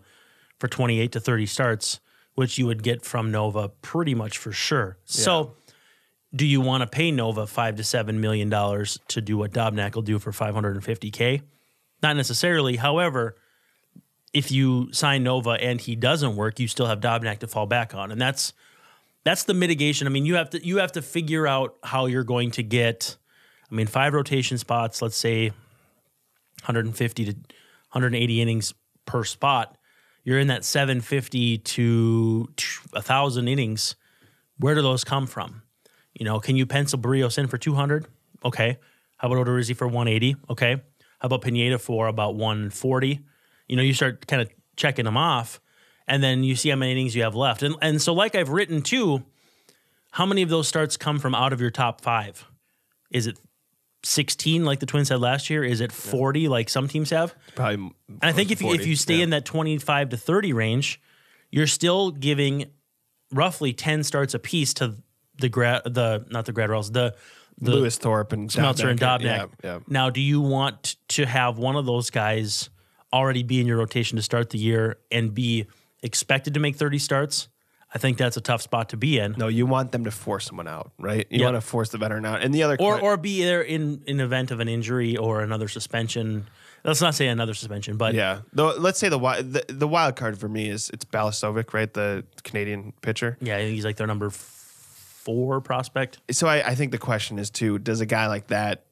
[0.58, 2.00] for 28 to 30 starts,
[2.34, 4.98] which you would get from Nova pretty much for sure.
[5.04, 5.54] So,
[6.34, 9.94] do you want to pay Nova five to seven million dollars to do what Dobnak
[9.94, 11.42] will do for 550k?
[12.02, 12.76] Not necessarily.
[12.76, 13.36] However,
[14.36, 17.94] if you sign Nova and he doesn't work, you still have Dobnak to fall back
[17.94, 18.52] on, and that's
[19.24, 20.06] that's the mitigation.
[20.06, 23.16] I mean, you have to you have to figure out how you're going to get.
[23.70, 25.00] I mean, five rotation spots.
[25.00, 25.48] Let's say
[26.66, 28.74] 150 to 180 innings
[29.06, 29.78] per spot.
[30.22, 32.48] You're in that 750 to
[32.90, 33.96] 1,000 innings.
[34.58, 35.62] Where do those come from?
[36.12, 38.06] You know, can you pencil Berrios in for 200?
[38.44, 38.78] Okay.
[39.16, 40.36] How about Odorizzi for 180?
[40.50, 40.74] Okay.
[41.20, 43.20] How about Pineda for about 140?
[43.68, 45.60] You know, you start kind of checking them off,
[46.06, 47.62] and then you see how many innings you have left.
[47.62, 49.24] And and so, like I've written too,
[50.12, 52.46] how many of those starts come from out of your top five?
[53.10, 53.38] Is it
[54.02, 55.64] 16 like the Twins had last year?
[55.64, 57.34] Is it 40 like some teams have?
[57.54, 57.74] Probably.
[58.08, 61.00] And I think if you, if you stay in that 25 to 30 range,
[61.50, 62.66] you're still giving
[63.32, 64.94] roughly 10 starts a piece to
[65.38, 67.14] the grad the not the Graterols the
[67.58, 69.22] the Lewis Thorpe and Smeltzer and Dobnak.
[69.22, 69.78] Yeah, yeah.
[69.88, 72.68] Now, do you want to have one of those guys
[73.12, 75.66] already be in your rotation to start the year and be
[76.02, 77.48] expected to make 30 starts?
[77.94, 79.36] I think that's a tough spot to be in.
[79.38, 81.26] No, you want them to force someone out, right?
[81.30, 81.44] You Yeah.
[81.46, 82.42] want to force the veteran out.
[82.42, 85.68] And the other Or or be there in in event of an injury or another
[85.68, 86.46] suspension.
[86.84, 88.40] Let's not say another suspension, but yeah.
[88.52, 91.92] Though let's say the, the the wild card for me is it's Balazovic, right?
[91.92, 93.38] The Canadian pitcher.
[93.40, 96.18] yeah, he's like their number four prospect.
[96.30, 98.85] So I, I think the question is too: Does a guy like that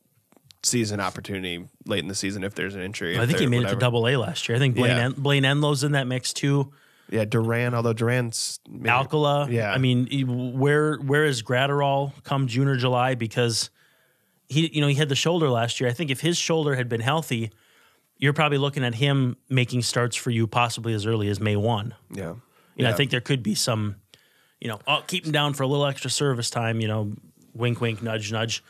[0.72, 3.18] an opportunity late in the season if there's an injury?
[3.18, 4.56] I think he made it to double A last year.
[4.56, 5.04] I think Blayne, Yeah.
[5.04, 6.72] en- Blayne Enlow's in that mix too.
[7.10, 7.74] Yeah, Duran.
[7.74, 9.48] Although Duran's maybe- Alcala.
[9.50, 9.72] Yeah.
[9.72, 10.06] I mean,
[10.58, 13.14] where where is Graterol come June or July?
[13.14, 13.68] Because
[14.48, 15.90] he, you know, he had the shoulder last year.
[15.90, 17.50] I think if his shoulder had been healthy,
[18.18, 21.94] you're probably looking at him making starts for you possibly as early as May one.
[22.10, 22.34] yeah.
[22.76, 23.96] You know, I think there could be some,
[24.60, 26.80] you know, oh, keep him down for a little extra service time.
[26.80, 27.12] You know,
[27.52, 28.64] wink, wink, nudge, nudge.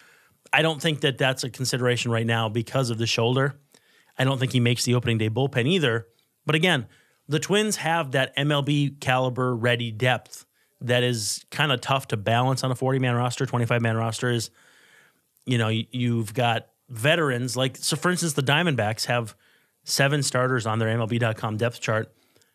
[0.54, 3.56] I don't think that that's a consideration right now because of the shoulder.
[4.16, 6.06] I don't think he makes the opening day bullpen either.
[6.46, 6.86] But again,
[7.28, 10.46] the Twins have that MLB caliber ready depth
[10.80, 14.30] that is kind of tough to balance on a 40 man roster, 25 man roster
[14.30, 14.50] is,
[15.46, 19.34] you know, you- you've got veterans like, so for instance, the Diamondbacks have
[19.82, 22.12] seven starters on their MLB.com depth chart,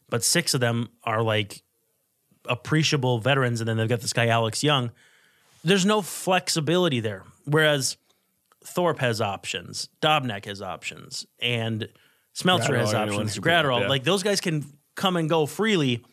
[0.10, 1.64] but six of them are like
[2.46, 3.60] appreciable veterans.
[3.62, 4.92] And then they've got this guy, Alex Young.
[5.64, 7.24] There's no flexibility there.
[7.50, 7.98] Whereas
[8.64, 11.88] Thorpe has options, Dobnak has options, and
[12.36, 13.40] Smeltzer has Graterol, options.
[13.40, 13.88] Graterol, yeah.
[13.88, 16.04] like those guys can come and go freely.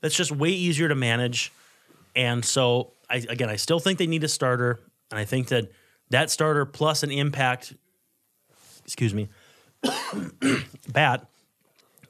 [0.00, 1.52] That's just way easier to manage.
[2.14, 4.80] And so, I, again, I still think they need a starter,
[5.10, 5.70] and I think that
[6.10, 7.74] that starter plus an impact,
[8.84, 9.28] excuse me,
[10.88, 11.26] bat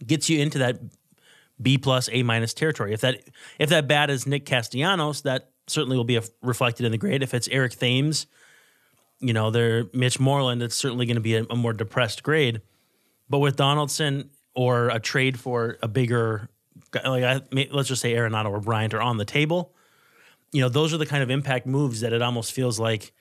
[0.05, 0.81] gets you into that
[1.61, 2.93] B plus A minus territory.
[2.93, 3.21] If that
[3.59, 7.23] if that bat is Nick Castellanos, that certainly will be a, reflected in the grade.
[7.23, 8.27] If it's Eric Thames,
[9.23, 12.61] you know, they're Mitch Moreland, it's certainly going to be a, a more depressed grade.
[13.31, 16.51] But with Donaldson or a trade for a bigger,
[16.91, 19.73] guy- like I, let's just say Arenado or Bryant are on the table,
[20.51, 23.13] you know, those are the kind of impact moves that it almost feels like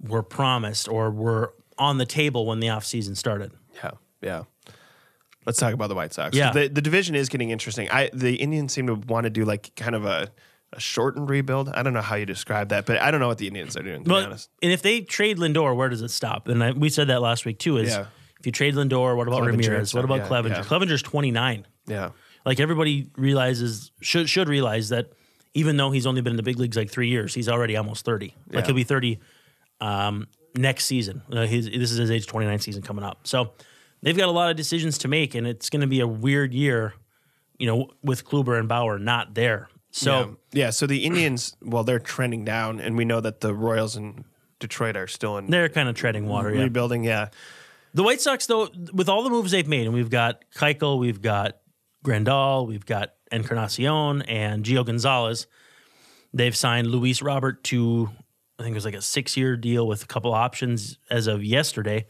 [0.00, 3.52] were promised or were on the table when the offseason started.
[3.74, 4.42] Yeah, yeah.
[5.46, 6.36] Let's talk about the White Sox.
[6.36, 6.52] Yeah.
[6.52, 7.88] the, the division is getting interesting.
[7.90, 10.30] I the Indians seem to want to do like kind of a,
[10.72, 11.68] a shortened rebuild.
[11.68, 13.82] I don't know how you describe that, but I don't know what the Indians are
[13.82, 14.04] doing.
[14.04, 16.48] To be honest, and if they trade Lindor, where does it stop?
[16.48, 17.76] And I, we said that last week too.
[17.76, 18.06] Is Yeah.
[18.40, 19.94] if you trade Lindor, what about Clevinger Ramirez?
[19.94, 20.48] What about yeah, Clevinger?
[20.48, 20.62] yeah.
[20.62, 21.66] Clevinger's twenty nine.
[21.86, 22.10] yeah,
[22.46, 25.12] Like everybody realizes should should realize that
[25.54, 28.04] even though he's only been in the big leagues like three years, he's already almost
[28.04, 28.34] thirty.
[28.50, 29.20] Like he'll be thirty
[29.80, 31.22] um, next season.
[31.30, 33.26] Uh, his, this is his age twenty nine season coming up.
[33.26, 33.52] So
[34.02, 36.54] they've got a lot of decisions to make, and it's going to be a weird
[36.54, 36.94] year.
[37.58, 39.68] You know, with Kluber and Bauer not there.
[39.92, 40.64] So yeah.
[40.64, 40.70] yeah.
[40.70, 44.24] So the Indians, well, they're trending down, and we know that the Royals and
[44.58, 46.48] Detroit are still in they're kind of treading water.
[46.48, 47.04] Rebuilding.
[47.04, 47.28] Yeah,
[47.92, 51.20] The White Sox, though, with all the moves they've made, and we've got Keuchel, we've
[51.20, 51.58] got
[52.04, 55.46] Grandal, we've got Encarnacion and Gio Gonzalez.
[56.32, 58.08] They've signed Luis Robert to,
[58.58, 61.44] I think it was like a six year deal with a couple options as of
[61.44, 62.06] yesterday.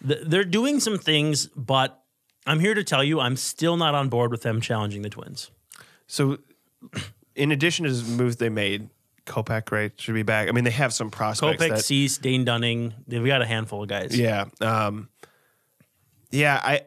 [0.00, 2.02] They're doing some things, but
[2.46, 5.50] I'm here to tell you, I'm still not on board with them challenging the Twins.
[6.06, 6.38] So,
[7.40, 8.90] in addition to the moves they made,
[9.26, 10.48] Kopech right should be back.
[10.48, 11.62] I mean, they have some prospects.
[11.62, 14.18] Kopech, that, Cease, Dane Dunning, they've got a handful of guys.
[14.18, 14.46] Yeah.
[14.60, 15.08] Um,
[16.30, 16.82] yeah, I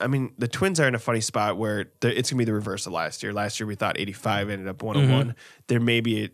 [0.00, 2.52] I mean, the Twins are in a funny spot where it's going to be the
[2.52, 3.32] reverse of last year.
[3.32, 5.34] Last year we thought 85 ended up 101.
[5.66, 6.28] There may be a,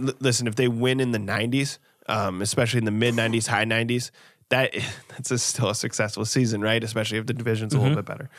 [0.00, 1.78] l- listen, if they win in the 90s,
[2.08, 4.10] um, especially in the mid 90s, high 90s,
[4.48, 4.74] that
[5.08, 6.82] that's a, still a successful season, right?
[6.82, 8.30] Especially if the division's a little bit better.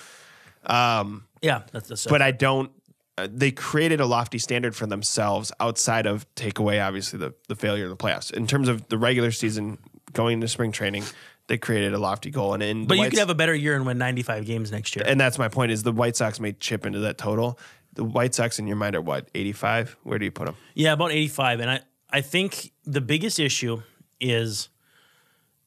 [1.42, 2.72] Yeah, that's the But I don't.
[3.18, 7.56] Uh, they created a lofty standard for themselves outside of take away obviously the the
[7.56, 8.32] failure of the playoffs.
[8.32, 9.78] In terms of the regular season
[10.14, 11.04] going into spring training,
[11.48, 13.76] they created a lofty goal, and in but you White could have a better year
[13.76, 15.06] and win 95 games next year.
[15.08, 17.58] and that's my point is the White Sox may chip into that total.
[17.94, 19.98] The White Sox in your mind are what eighty five?
[20.04, 20.56] Where do you put them?
[20.76, 21.60] Yeah, about 85.
[21.62, 21.80] And I,
[22.12, 23.82] I think the biggest issue
[24.22, 24.70] is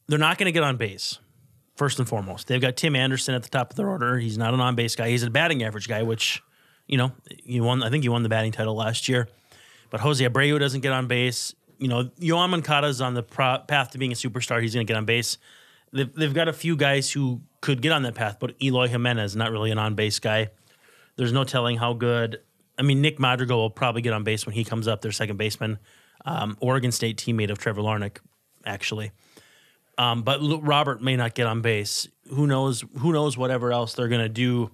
[0.06, 1.18] they're not going to get on base,
[1.74, 2.46] first and foremost.
[2.46, 4.18] They've got Tim Anderson at the top of their order.
[4.18, 6.40] He's not an on base guy, he's a batting average guy, which,
[6.90, 7.12] you know,
[7.44, 9.28] you won, I think you won the batting title last year.
[9.90, 11.54] But Jose Abreu doesn't get on base.
[11.78, 14.60] You know, Yoan Moncada is on the pro- path to being a superstar.
[14.60, 15.38] He's going to get on base.
[15.92, 19.36] They've, they've got a few guys who could get on that path, but Eloy Jimenez,
[19.36, 20.48] not really an on base guy.
[21.14, 22.40] There's no telling how good.
[22.76, 25.36] I mean, Nick Madrigal will probably get on base when he comes up, their second
[25.36, 25.78] baseman,
[26.24, 28.18] um, Oregon State teammate of Trevor Larnach,
[28.66, 29.12] actually.
[29.96, 32.08] Um, but Lu- Robert may not get on base.
[32.30, 32.84] Who knows?
[32.98, 33.38] Who knows?
[33.38, 34.70] Whatever else they're going to do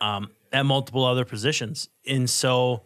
[0.00, 2.84] um, at multiple other positions, and so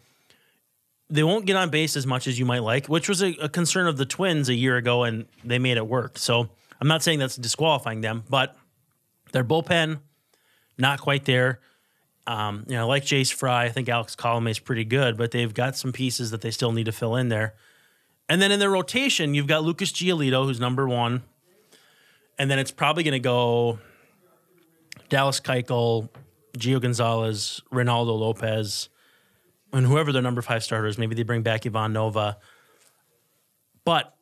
[1.11, 3.49] they won't get on base as much as you might like, which was a, a
[3.49, 6.19] concern of the Twins a year ago, and they made it work.
[6.19, 6.49] So
[6.81, 8.57] I'm not saying that's disqualifying them, but
[9.33, 10.01] their bullpen
[10.79, 11.61] not quite there.
[12.27, 15.53] Um, you know, like Jace Fry, I think Alex Colomé is pretty good, but they've
[15.53, 17.55] got some pieces that they still need to fill in there.
[18.29, 21.23] And then in their rotation, you've got Lucas Giolito, who's number one,
[22.39, 23.79] and then it's probably going to go
[25.09, 26.11] Dallas Keuchel,
[26.59, 28.89] Gio Gonzalez, Reynaldo Lopez,
[29.73, 30.99] and whoever their number five starters.
[30.99, 32.39] Maybe they bring back Ivan Nova.
[33.85, 34.15] But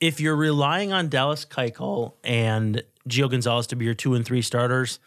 [0.00, 4.42] if you're relying on Dallas Keuchel and Gio Gonzalez to be your two and three
[4.42, 4.98] starters,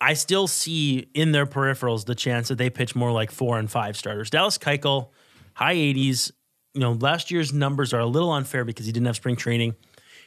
[0.00, 3.70] I still see in their peripherals the chance that they pitch more like four and
[3.70, 4.30] five starters.
[4.30, 5.08] Dallas Keuchel,
[5.54, 6.32] high 80s.
[6.74, 9.74] You know, last year's numbers are a little unfair because he didn't have spring training.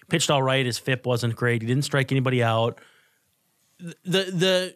[0.09, 0.65] Pitched all right.
[0.65, 1.61] His FIP wasn't great.
[1.61, 2.80] He didn't strike anybody out.
[3.80, 4.75] The the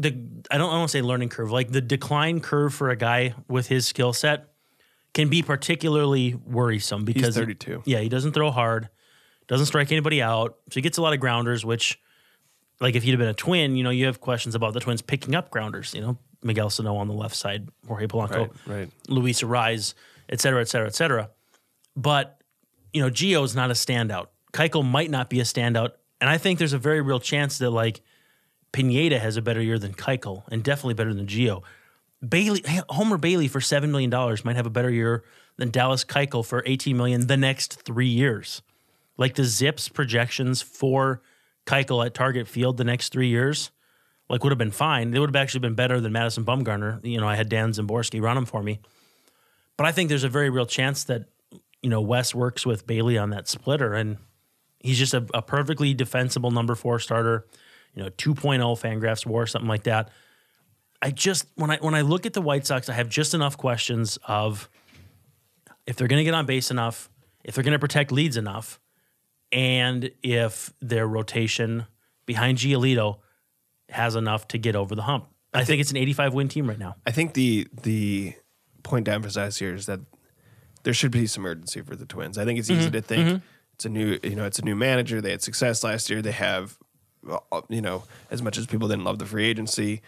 [0.00, 0.16] the
[0.50, 3.66] I don't I don't say learning curve like the decline curve for a guy with
[3.68, 4.48] his skill set
[5.14, 7.82] can be particularly worrisome because He's 32.
[7.86, 8.88] yeah, he doesn't throw hard,
[9.48, 11.64] doesn't strike anybody out, so he gets a lot of grounders.
[11.64, 11.98] Which,
[12.80, 15.02] like, if he'd have been a twin, you know, you have questions about the twins
[15.02, 15.92] picking up grounders.
[15.94, 18.90] You know, Miguel Sano on the left side, Jorge Polanco, Right, right.
[19.08, 19.94] Luis Arraez,
[20.28, 21.30] et cetera, et cetera, et cetera.
[21.96, 22.40] But
[22.92, 24.26] you know, Gio's not a standout.
[24.52, 27.70] Keuchel might not be a standout, and I think there's a very real chance that
[27.70, 28.02] like
[28.72, 31.62] Pineda has a better year than Keuchel, and definitely better than Gio.
[32.26, 35.24] Bailey, Homer Bailey for seven million dollars might have a better year
[35.56, 38.62] than Dallas Keuchel for eighteen million the next three years.
[39.16, 41.22] Like the Zips projections for
[41.66, 43.70] Keuchel at Target Field the next three years,
[44.28, 45.10] like would have been fine.
[45.10, 47.04] They would have actually been better than Madison Bumgarner.
[47.04, 48.80] You know, I had Dan Szymborski run them for me,
[49.76, 51.26] but I think there's a very real chance that
[51.82, 54.18] you know Wes works with Bailey on that splitter, and
[54.80, 57.46] he's just a, a perfectly defensible number four starter.
[57.98, 60.10] You know, 2.0 Fangraphs WAR, something like that.
[61.02, 63.56] I just when I when I look at the White Sox, I have just enough
[63.56, 64.68] questions of
[65.84, 67.10] if they're going to get on base enough,
[67.42, 68.78] if they're going to protect leads enough,
[69.50, 71.86] and if their rotation
[72.24, 73.18] behind Giolito
[73.88, 75.26] has enough to get over the hump.
[75.52, 76.94] I, think, it's an 85 win team right now.
[77.04, 78.34] I think the the
[78.84, 79.98] point to emphasize here is that
[80.84, 82.38] there should be some urgency for the Twins.
[82.38, 82.92] I think it's easy mm-hmm.
[82.92, 83.36] to think mm-hmm.
[83.74, 85.20] it's a new you know it's a new manager.
[85.20, 86.22] They had success last year.
[86.22, 86.78] They have
[87.68, 90.00] you know as much as people didn't love the free agency,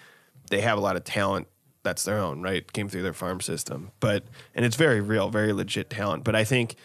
[0.50, 1.48] they have a lot of talent
[1.82, 3.90] that's their own right came through their farm system.
[4.00, 6.24] But and it's very real, very legit talent.
[6.24, 6.76] But I think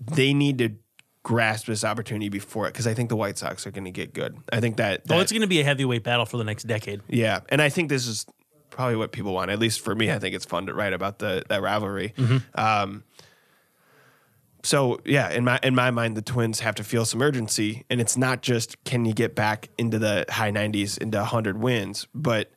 [0.00, 0.70] they need to
[1.22, 4.12] grasp this opportunity before it because I think the White Sox are going to get
[4.12, 4.36] good.
[4.52, 7.00] I think that, Oh, it's going to be a heavyweight battle for the next decade.
[7.08, 8.26] yeah, and I think this is
[8.70, 9.50] probably what people want.
[9.50, 12.12] At least for me, I think it's fun to write about the that rivalry.
[12.56, 13.04] Um,
[14.64, 18.00] so yeah, in my in my mind, the Twins have to feel some urgency, and
[18.00, 22.50] it's not just can you get back into the high 90s, into 100 wins, but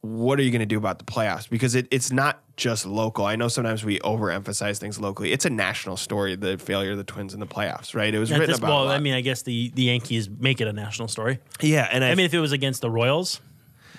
[0.00, 1.50] what are you going to do about the playoffs?
[1.50, 3.24] Because it, it's not just local.
[3.24, 5.32] I know sometimes we overemphasize things locally.
[5.32, 6.36] It's a national story.
[6.36, 8.14] The failure of the Twins in the playoffs, right?
[8.14, 8.68] It was At written this, about.
[8.68, 8.88] well.
[8.90, 11.40] I mean, I guess the, the Yankees make it a national story.
[11.60, 13.40] yeah, and I, I mean, if it was against the Royals,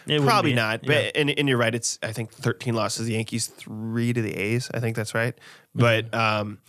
[0.08, 1.04] it Probably not, Yeah.
[1.04, 1.76] but and, and you're right.
[1.76, 3.06] It's I think 13 losses.
[3.06, 4.72] The Yankees three to the A's.
[4.74, 5.38] I think that's right.
[5.76, 6.60] But um,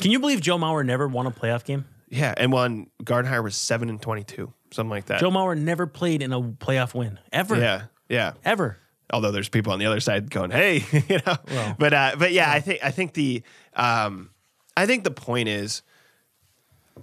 [0.00, 1.84] Can you believe Joe Mauer never won a playoff game?
[2.08, 5.20] yeah, and one Gardenhire was seven and 22, something like that.
[5.20, 7.56] Joe Mauer never played in a playoff win ever.
[7.56, 8.32] yeah, yeah.
[8.44, 8.78] Ever.
[9.12, 11.36] Although there's people on the other side going, "Hey," you know.
[11.48, 13.42] Well, but uh, but yeah, I think I think the
[13.74, 14.30] um,
[14.76, 15.82] I think the point is,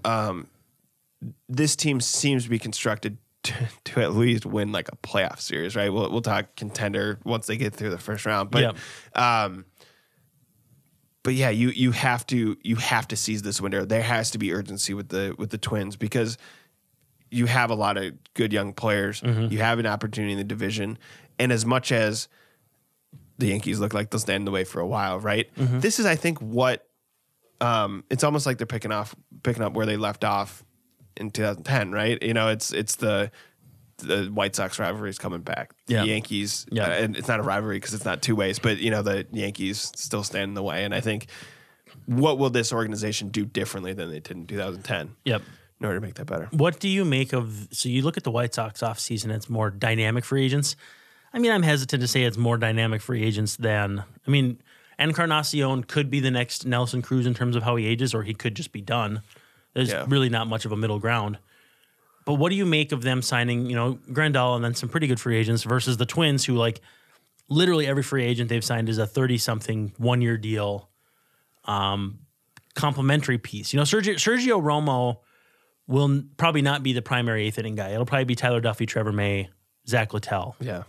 [0.03, 0.47] um,
[1.47, 3.53] this team seems to be constructed to,
[3.85, 5.91] to at least win like a playoff series, right?
[5.91, 8.75] We'll we'll talk contender once they get through the first round, but
[9.15, 9.65] um,
[11.23, 13.85] but yeah, you you have to you have to seize this window.
[13.85, 16.37] There has to be urgency with the with the Twins because
[17.31, 19.21] you have a lot of good young players.
[19.51, 20.97] You have an opportunity in the division,
[21.39, 22.27] and as much as
[23.39, 25.49] the Yankees look like they'll stand in the way for a while, right?
[25.79, 26.87] This is, I think, what
[27.61, 30.63] um, it's almost like they're picking off picking up where they left off
[31.17, 32.21] in 2010, right?
[32.21, 33.31] You know, it's it's the
[33.97, 35.73] the White Sox rivalry is coming back.
[35.87, 36.03] The Yeah.
[36.03, 36.85] Yankees, Yeah.
[36.87, 39.25] uh, and it's not a rivalry because it's not two ways, but you know the
[39.31, 41.27] Yankees still stand in the way, and I think
[42.05, 45.41] what will this organization do differently than they did in 2010 Yep.
[45.79, 46.47] in order to make that better?
[46.51, 49.69] What do you make of so you look at the White Sox offseason, it's more
[49.69, 50.75] dynamic free agents.
[51.33, 54.59] I mean, I'm hesitant to say it's more dynamic free agents than I mean,
[54.99, 58.33] Encarnacion could be the next Nelson Cruz in terms of how he ages, or he
[58.33, 59.21] could just be done.
[59.73, 60.05] There's Yeah.
[60.07, 61.39] really not much of a middle ground.
[62.25, 65.07] But what do you make of them signing, you know, Grandal and then some pretty
[65.07, 66.79] good free agents versus the Twins, who like
[67.49, 70.89] literally every free agent they've signed is a 30 something one year deal,
[71.65, 72.19] um,
[72.75, 73.73] complimentary piece.
[73.73, 75.17] You know, Sergio, Sergio Romo
[75.87, 77.89] will probably not be the primary eighth inning guy.
[77.91, 79.49] It'll probably be Tyler Duffey, Trevor May,
[79.87, 80.55] Zach Littell.
[80.61, 80.83] Yeah,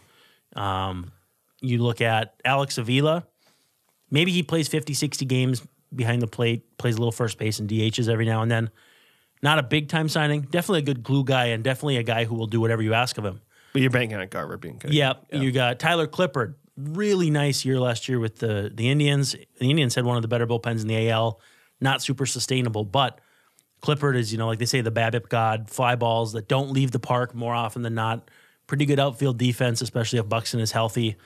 [0.55, 1.11] Um,
[1.61, 3.27] You look at Alex Avila,
[4.11, 5.63] maybe he plays 50, 60 games
[5.95, 8.71] behind the plate, plays a little first base and DHs every now and then.
[9.45, 10.41] Not a big time signing.
[10.41, 13.19] Definitely a good glue guy and definitely a guy who will do whatever you ask
[13.19, 13.43] of him.
[13.75, 14.95] But you're banking on Garver being good.
[14.95, 15.27] Yep.
[15.33, 16.55] You got Tyler Clippard.
[16.79, 19.37] Really nice year last year with the the Indians.
[19.59, 21.41] The Indians had one of the better bullpens in the AL.
[21.79, 23.21] Not super sustainable, but
[23.83, 26.91] Clippard is, you know, like they say, the BABIP god, fly balls that don't leave
[26.91, 28.31] the park more often than not.
[28.67, 31.17] Pretty good outfield defense, especially if Buxton is healthy.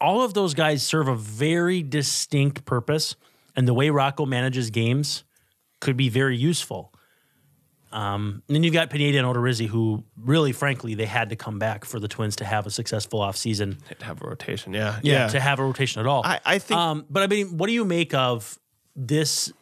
[0.00, 3.14] All of those guys serve a very distinct purpose,
[3.54, 5.22] and the way Rocco manages games
[5.78, 6.92] could be very useful.
[7.92, 11.58] Um, and then you've got Pineda and Odorizzi, who really, frankly, they had to come
[11.58, 13.78] back for the Twins to have a successful offseason.
[13.98, 14.72] To have a rotation.
[14.74, 14.98] Yeah.
[15.02, 16.22] Yeah, to have a rotation at all.
[16.24, 18.58] I- I think- Um, but I mean, what do you make of
[18.96, 19.52] this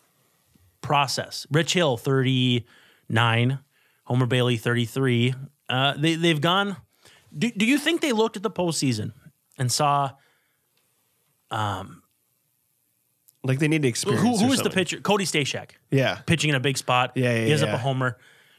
[0.81, 1.47] process?
[1.51, 2.65] Rich Hill, thirty
[3.09, 3.59] nine,
[4.05, 5.35] Homer Bailey, thirty three.
[5.69, 6.77] Uh, they they've gone.
[7.37, 9.13] Do, do you think they looked at the postseason
[9.59, 10.13] and saw
[13.45, 14.23] like they need to experience.
[14.23, 15.01] who who the pitcher?
[15.01, 15.71] Cody Stashak.
[15.91, 16.21] Yeah.
[16.27, 17.13] pitching in a big spot.
[17.15, 18.19] Yeah, yeah, gives up a homer.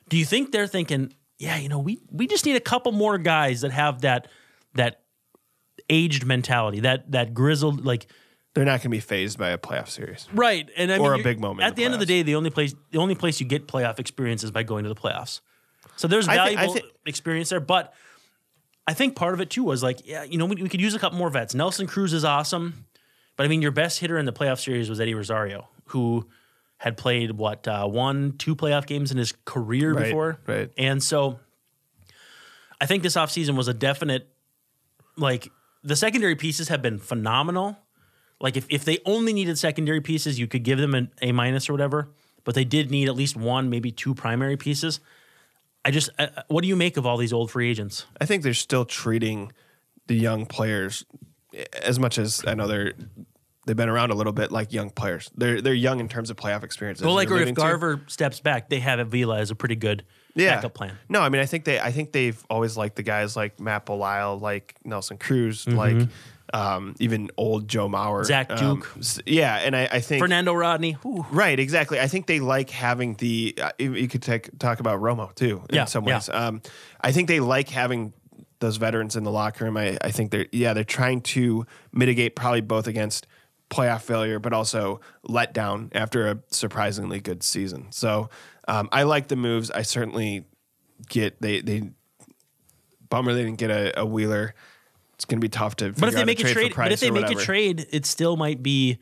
[0.09, 3.17] Do you think they're thinking, yeah, you know, we we just need a couple more
[3.17, 4.27] guys that have that
[4.75, 5.01] that
[5.89, 8.07] aged mentality, that that grizzled like
[8.53, 10.27] They're not going to be phased by a playoff series.
[10.33, 10.69] right?
[10.77, 12.35] And I Or mean, a big moment At the the end of the day, the
[12.35, 15.41] only place the only place you get playoff experience is by going to the playoffs.
[15.97, 17.93] So there's I thi- I valuable experience there, but
[18.87, 20.93] I think part of it too was like, yeah, you know, we, we could use
[20.93, 21.55] a couple more vets.
[21.55, 22.85] Nelson Cruz is awesome,
[23.35, 26.27] but I mean, your best hitter in the playoff series was Eddie Rosario, who
[26.77, 30.71] had played what uh, one, two playoff games in his career Right, before, right.
[30.77, 31.39] And so,
[32.79, 34.27] I think this offseason was a definite,
[35.15, 35.51] like
[35.83, 37.77] the secondary pieces have been phenomenal.
[38.41, 41.69] Like if, if they only needed secondary pieces, you could give them an A minus
[41.69, 42.09] or whatever.
[42.43, 44.99] But they did need at least one, maybe two primary pieces.
[45.83, 48.05] I just, uh, what do you make of all these old free agents?
[48.19, 49.51] I think they're still treating
[50.07, 51.05] the young players
[51.81, 52.93] as much as I know they're
[53.65, 55.29] they've been around a little bit like young players.
[55.35, 57.01] They're they're young in terms of playoff experience.
[57.01, 57.61] Well, like, if alluding to.
[57.61, 60.03] Garver steps back, they have Avila as a pretty good
[60.35, 60.55] yeah.
[60.55, 60.97] backup plan.
[61.09, 63.85] No, I mean I think they I think they've always liked the guys like Matt
[63.85, 65.77] Belisle, like Nelson Cruz, Mm-hmm.
[65.77, 66.07] like
[66.53, 68.93] um, even old Joe Mauer, Zach um, Duke.
[68.99, 70.95] s- yeah, and I, I think Fernando Rodney.
[71.03, 71.99] Right, exactly.
[71.99, 73.57] I think they like having the.
[73.59, 76.13] Uh, you could take, talk about Romo too in Yeah, some yeah.
[76.17, 76.29] ways.
[76.29, 76.61] Um,
[77.01, 78.13] I think they like having
[78.59, 79.77] those veterans in the locker room.
[79.77, 83.27] I, I think they're yeah they're trying to mitigate probably both against
[83.69, 87.87] playoff failure, but also let down after a surprisingly good season.
[87.91, 88.29] So
[88.67, 89.71] um, I like the moves.
[89.71, 90.45] I certainly
[91.09, 91.89] get they they
[93.09, 94.53] bummer they didn't get a, a Wheeler.
[95.15, 95.93] It's going to be tough to.
[95.93, 98.35] But if they make a for trade, but if they make a trade, it still
[98.35, 98.99] might be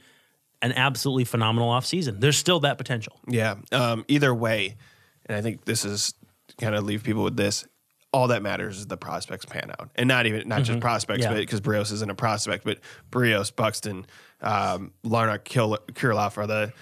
[0.62, 2.20] an absolutely phenomenal offseason.
[2.20, 3.20] There's still that potential.
[3.28, 3.56] Yeah.
[3.72, 4.78] Um, either way,
[5.26, 6.14] and I think this is
[6.60, 7.66] kind of leave people with this.
[8.14, 11.32] All that matters is the prospects pan out, and not even not just prospects, Mm-hmm.
[11.34, 11.38] Yeah.
[11.39, 12.78] but because Berrios isn't a prospect, but
[13.11, 14.05] Berrios, Buxton,
[14.41, 16.74] um, Kirilloff are the,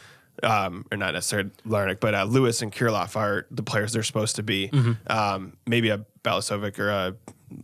[0.43, 4.35] um, or not necessarily Larnach, but uh, Lewis and Kirilloff are the players they're supposed
[4.37, 4.69] to be.
[4.69, 5.11] Mm-hmm.
[5.11, 7.15] Um, maybe a Balazovic or a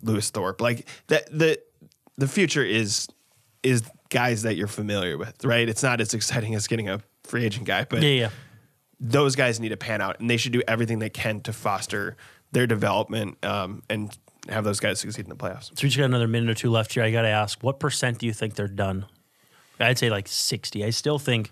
[0.01, 1.27] Lewis Thorpe, like that.
[1.37, 1.59] The
[2.17, 3.07] the future is
[3.63, 5.67] is guys that you're familiar with, right?
[5.67, 8.29] It's not as exciting as getting a free agent guy, but Yeah, yeah.
[8.99, 12.15] those guys need to pan out and they should do everything they can to foster
[12.51, 14.15] their development um, and
[14.49, 15.65] have those guys succeed in the playoffs.
[15.65, 17.03] So we just got another minute or two left here.
[17.03, 19.05] I got to ask, what percent do you think they're done?
[19.79, 20.83] I'd say like sixty.
[20.85, 21.51] I still think,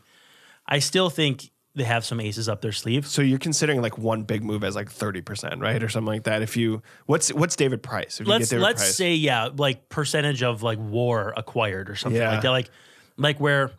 [0.65, 3.05] I still think they have some aces up their sleeve.
[3.05, 5.83] So you're considering like one big move as like 30%, right?
[5.83, 6.41] Or something like that.
[6.41, 8.19] If you what's what's David Price?
[8.21, 11.89] If you let's get David let's Price, say yeah, like percentage of like war acquired
[11.89, 12.31] or something Yeah.
[12.31, 12.49] like that.
[12.51, 12.69] Like
[13.17, 13.71] like where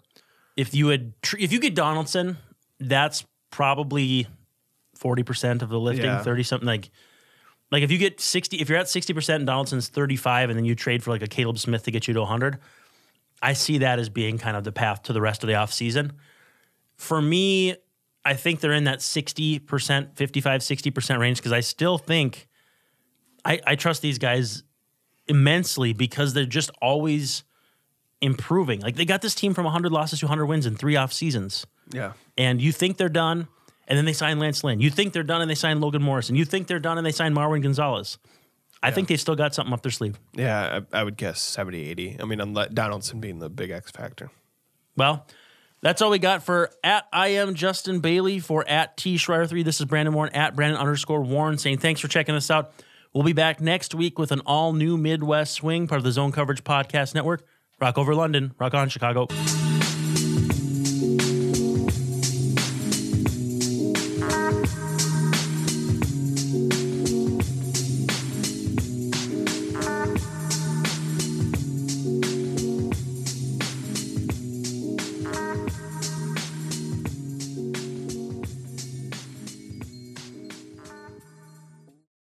[0.57, 2.37] if you had if you get Donaldson,
[2.79, 4.27] that's probably
[4.95, 6.23] forty percent of the lifting, Yeah.
[6.23, 6.91] thirty something like.
[7.71, 10.59] Like if you get sixty, if you're at sixty percent and Donaldson's thirty five, and
[10.59, 12.59] then you trade for like a Caleb Smith to get you to hundred,
[13.43, 16.13] I see that as being kind of the path to the rest of the offseason.
[16.97, 17.77] For me,
[18.25, 22.49] I think they're in that 60%, 55, 60% range because I still think
[23.45, 24.65] I, I trust these guys
[25.29, 27.45] immensely because they're just always
[28.21, 28.81] improving.
[28.81, 31.67] Like they got this team from 100 losses to 100 wins in three off seasons.
[31.91, 32.13] yeah.
[32.37, 33.49] And you think they're done,
[33.87, 34.81] and then they sign Lance Lynn.
[34.81, 36.37] You think they're done, and they sign Logan Morrison.
[36.37, 38.19] You think they're done, and they sign Marwin Gonzalez.
[38.83, 40.19] I think they've still got something up their sleeve.
[40.35, 42.19] Yeah, I, I would guess 70, 80.
[42.21, 44.31] I mean, unless Donaldson being the big X factor.
[44.97, 45.27] Well,
[45.83, 49.63] that's all we got for at I am Justin Bailey for at T Schreier three.
[49.63, 52.73] This is Brandon Warne at Brandon underscore Warne saying thanks for checking us out.
[53.13, 56.33] We'll be back next week with an all new Midwest swing, part of the Zone
[56.33, 57.47] Coverage Podcast Network.
[57.81, 59.27] Rock over London, rock on Chicago.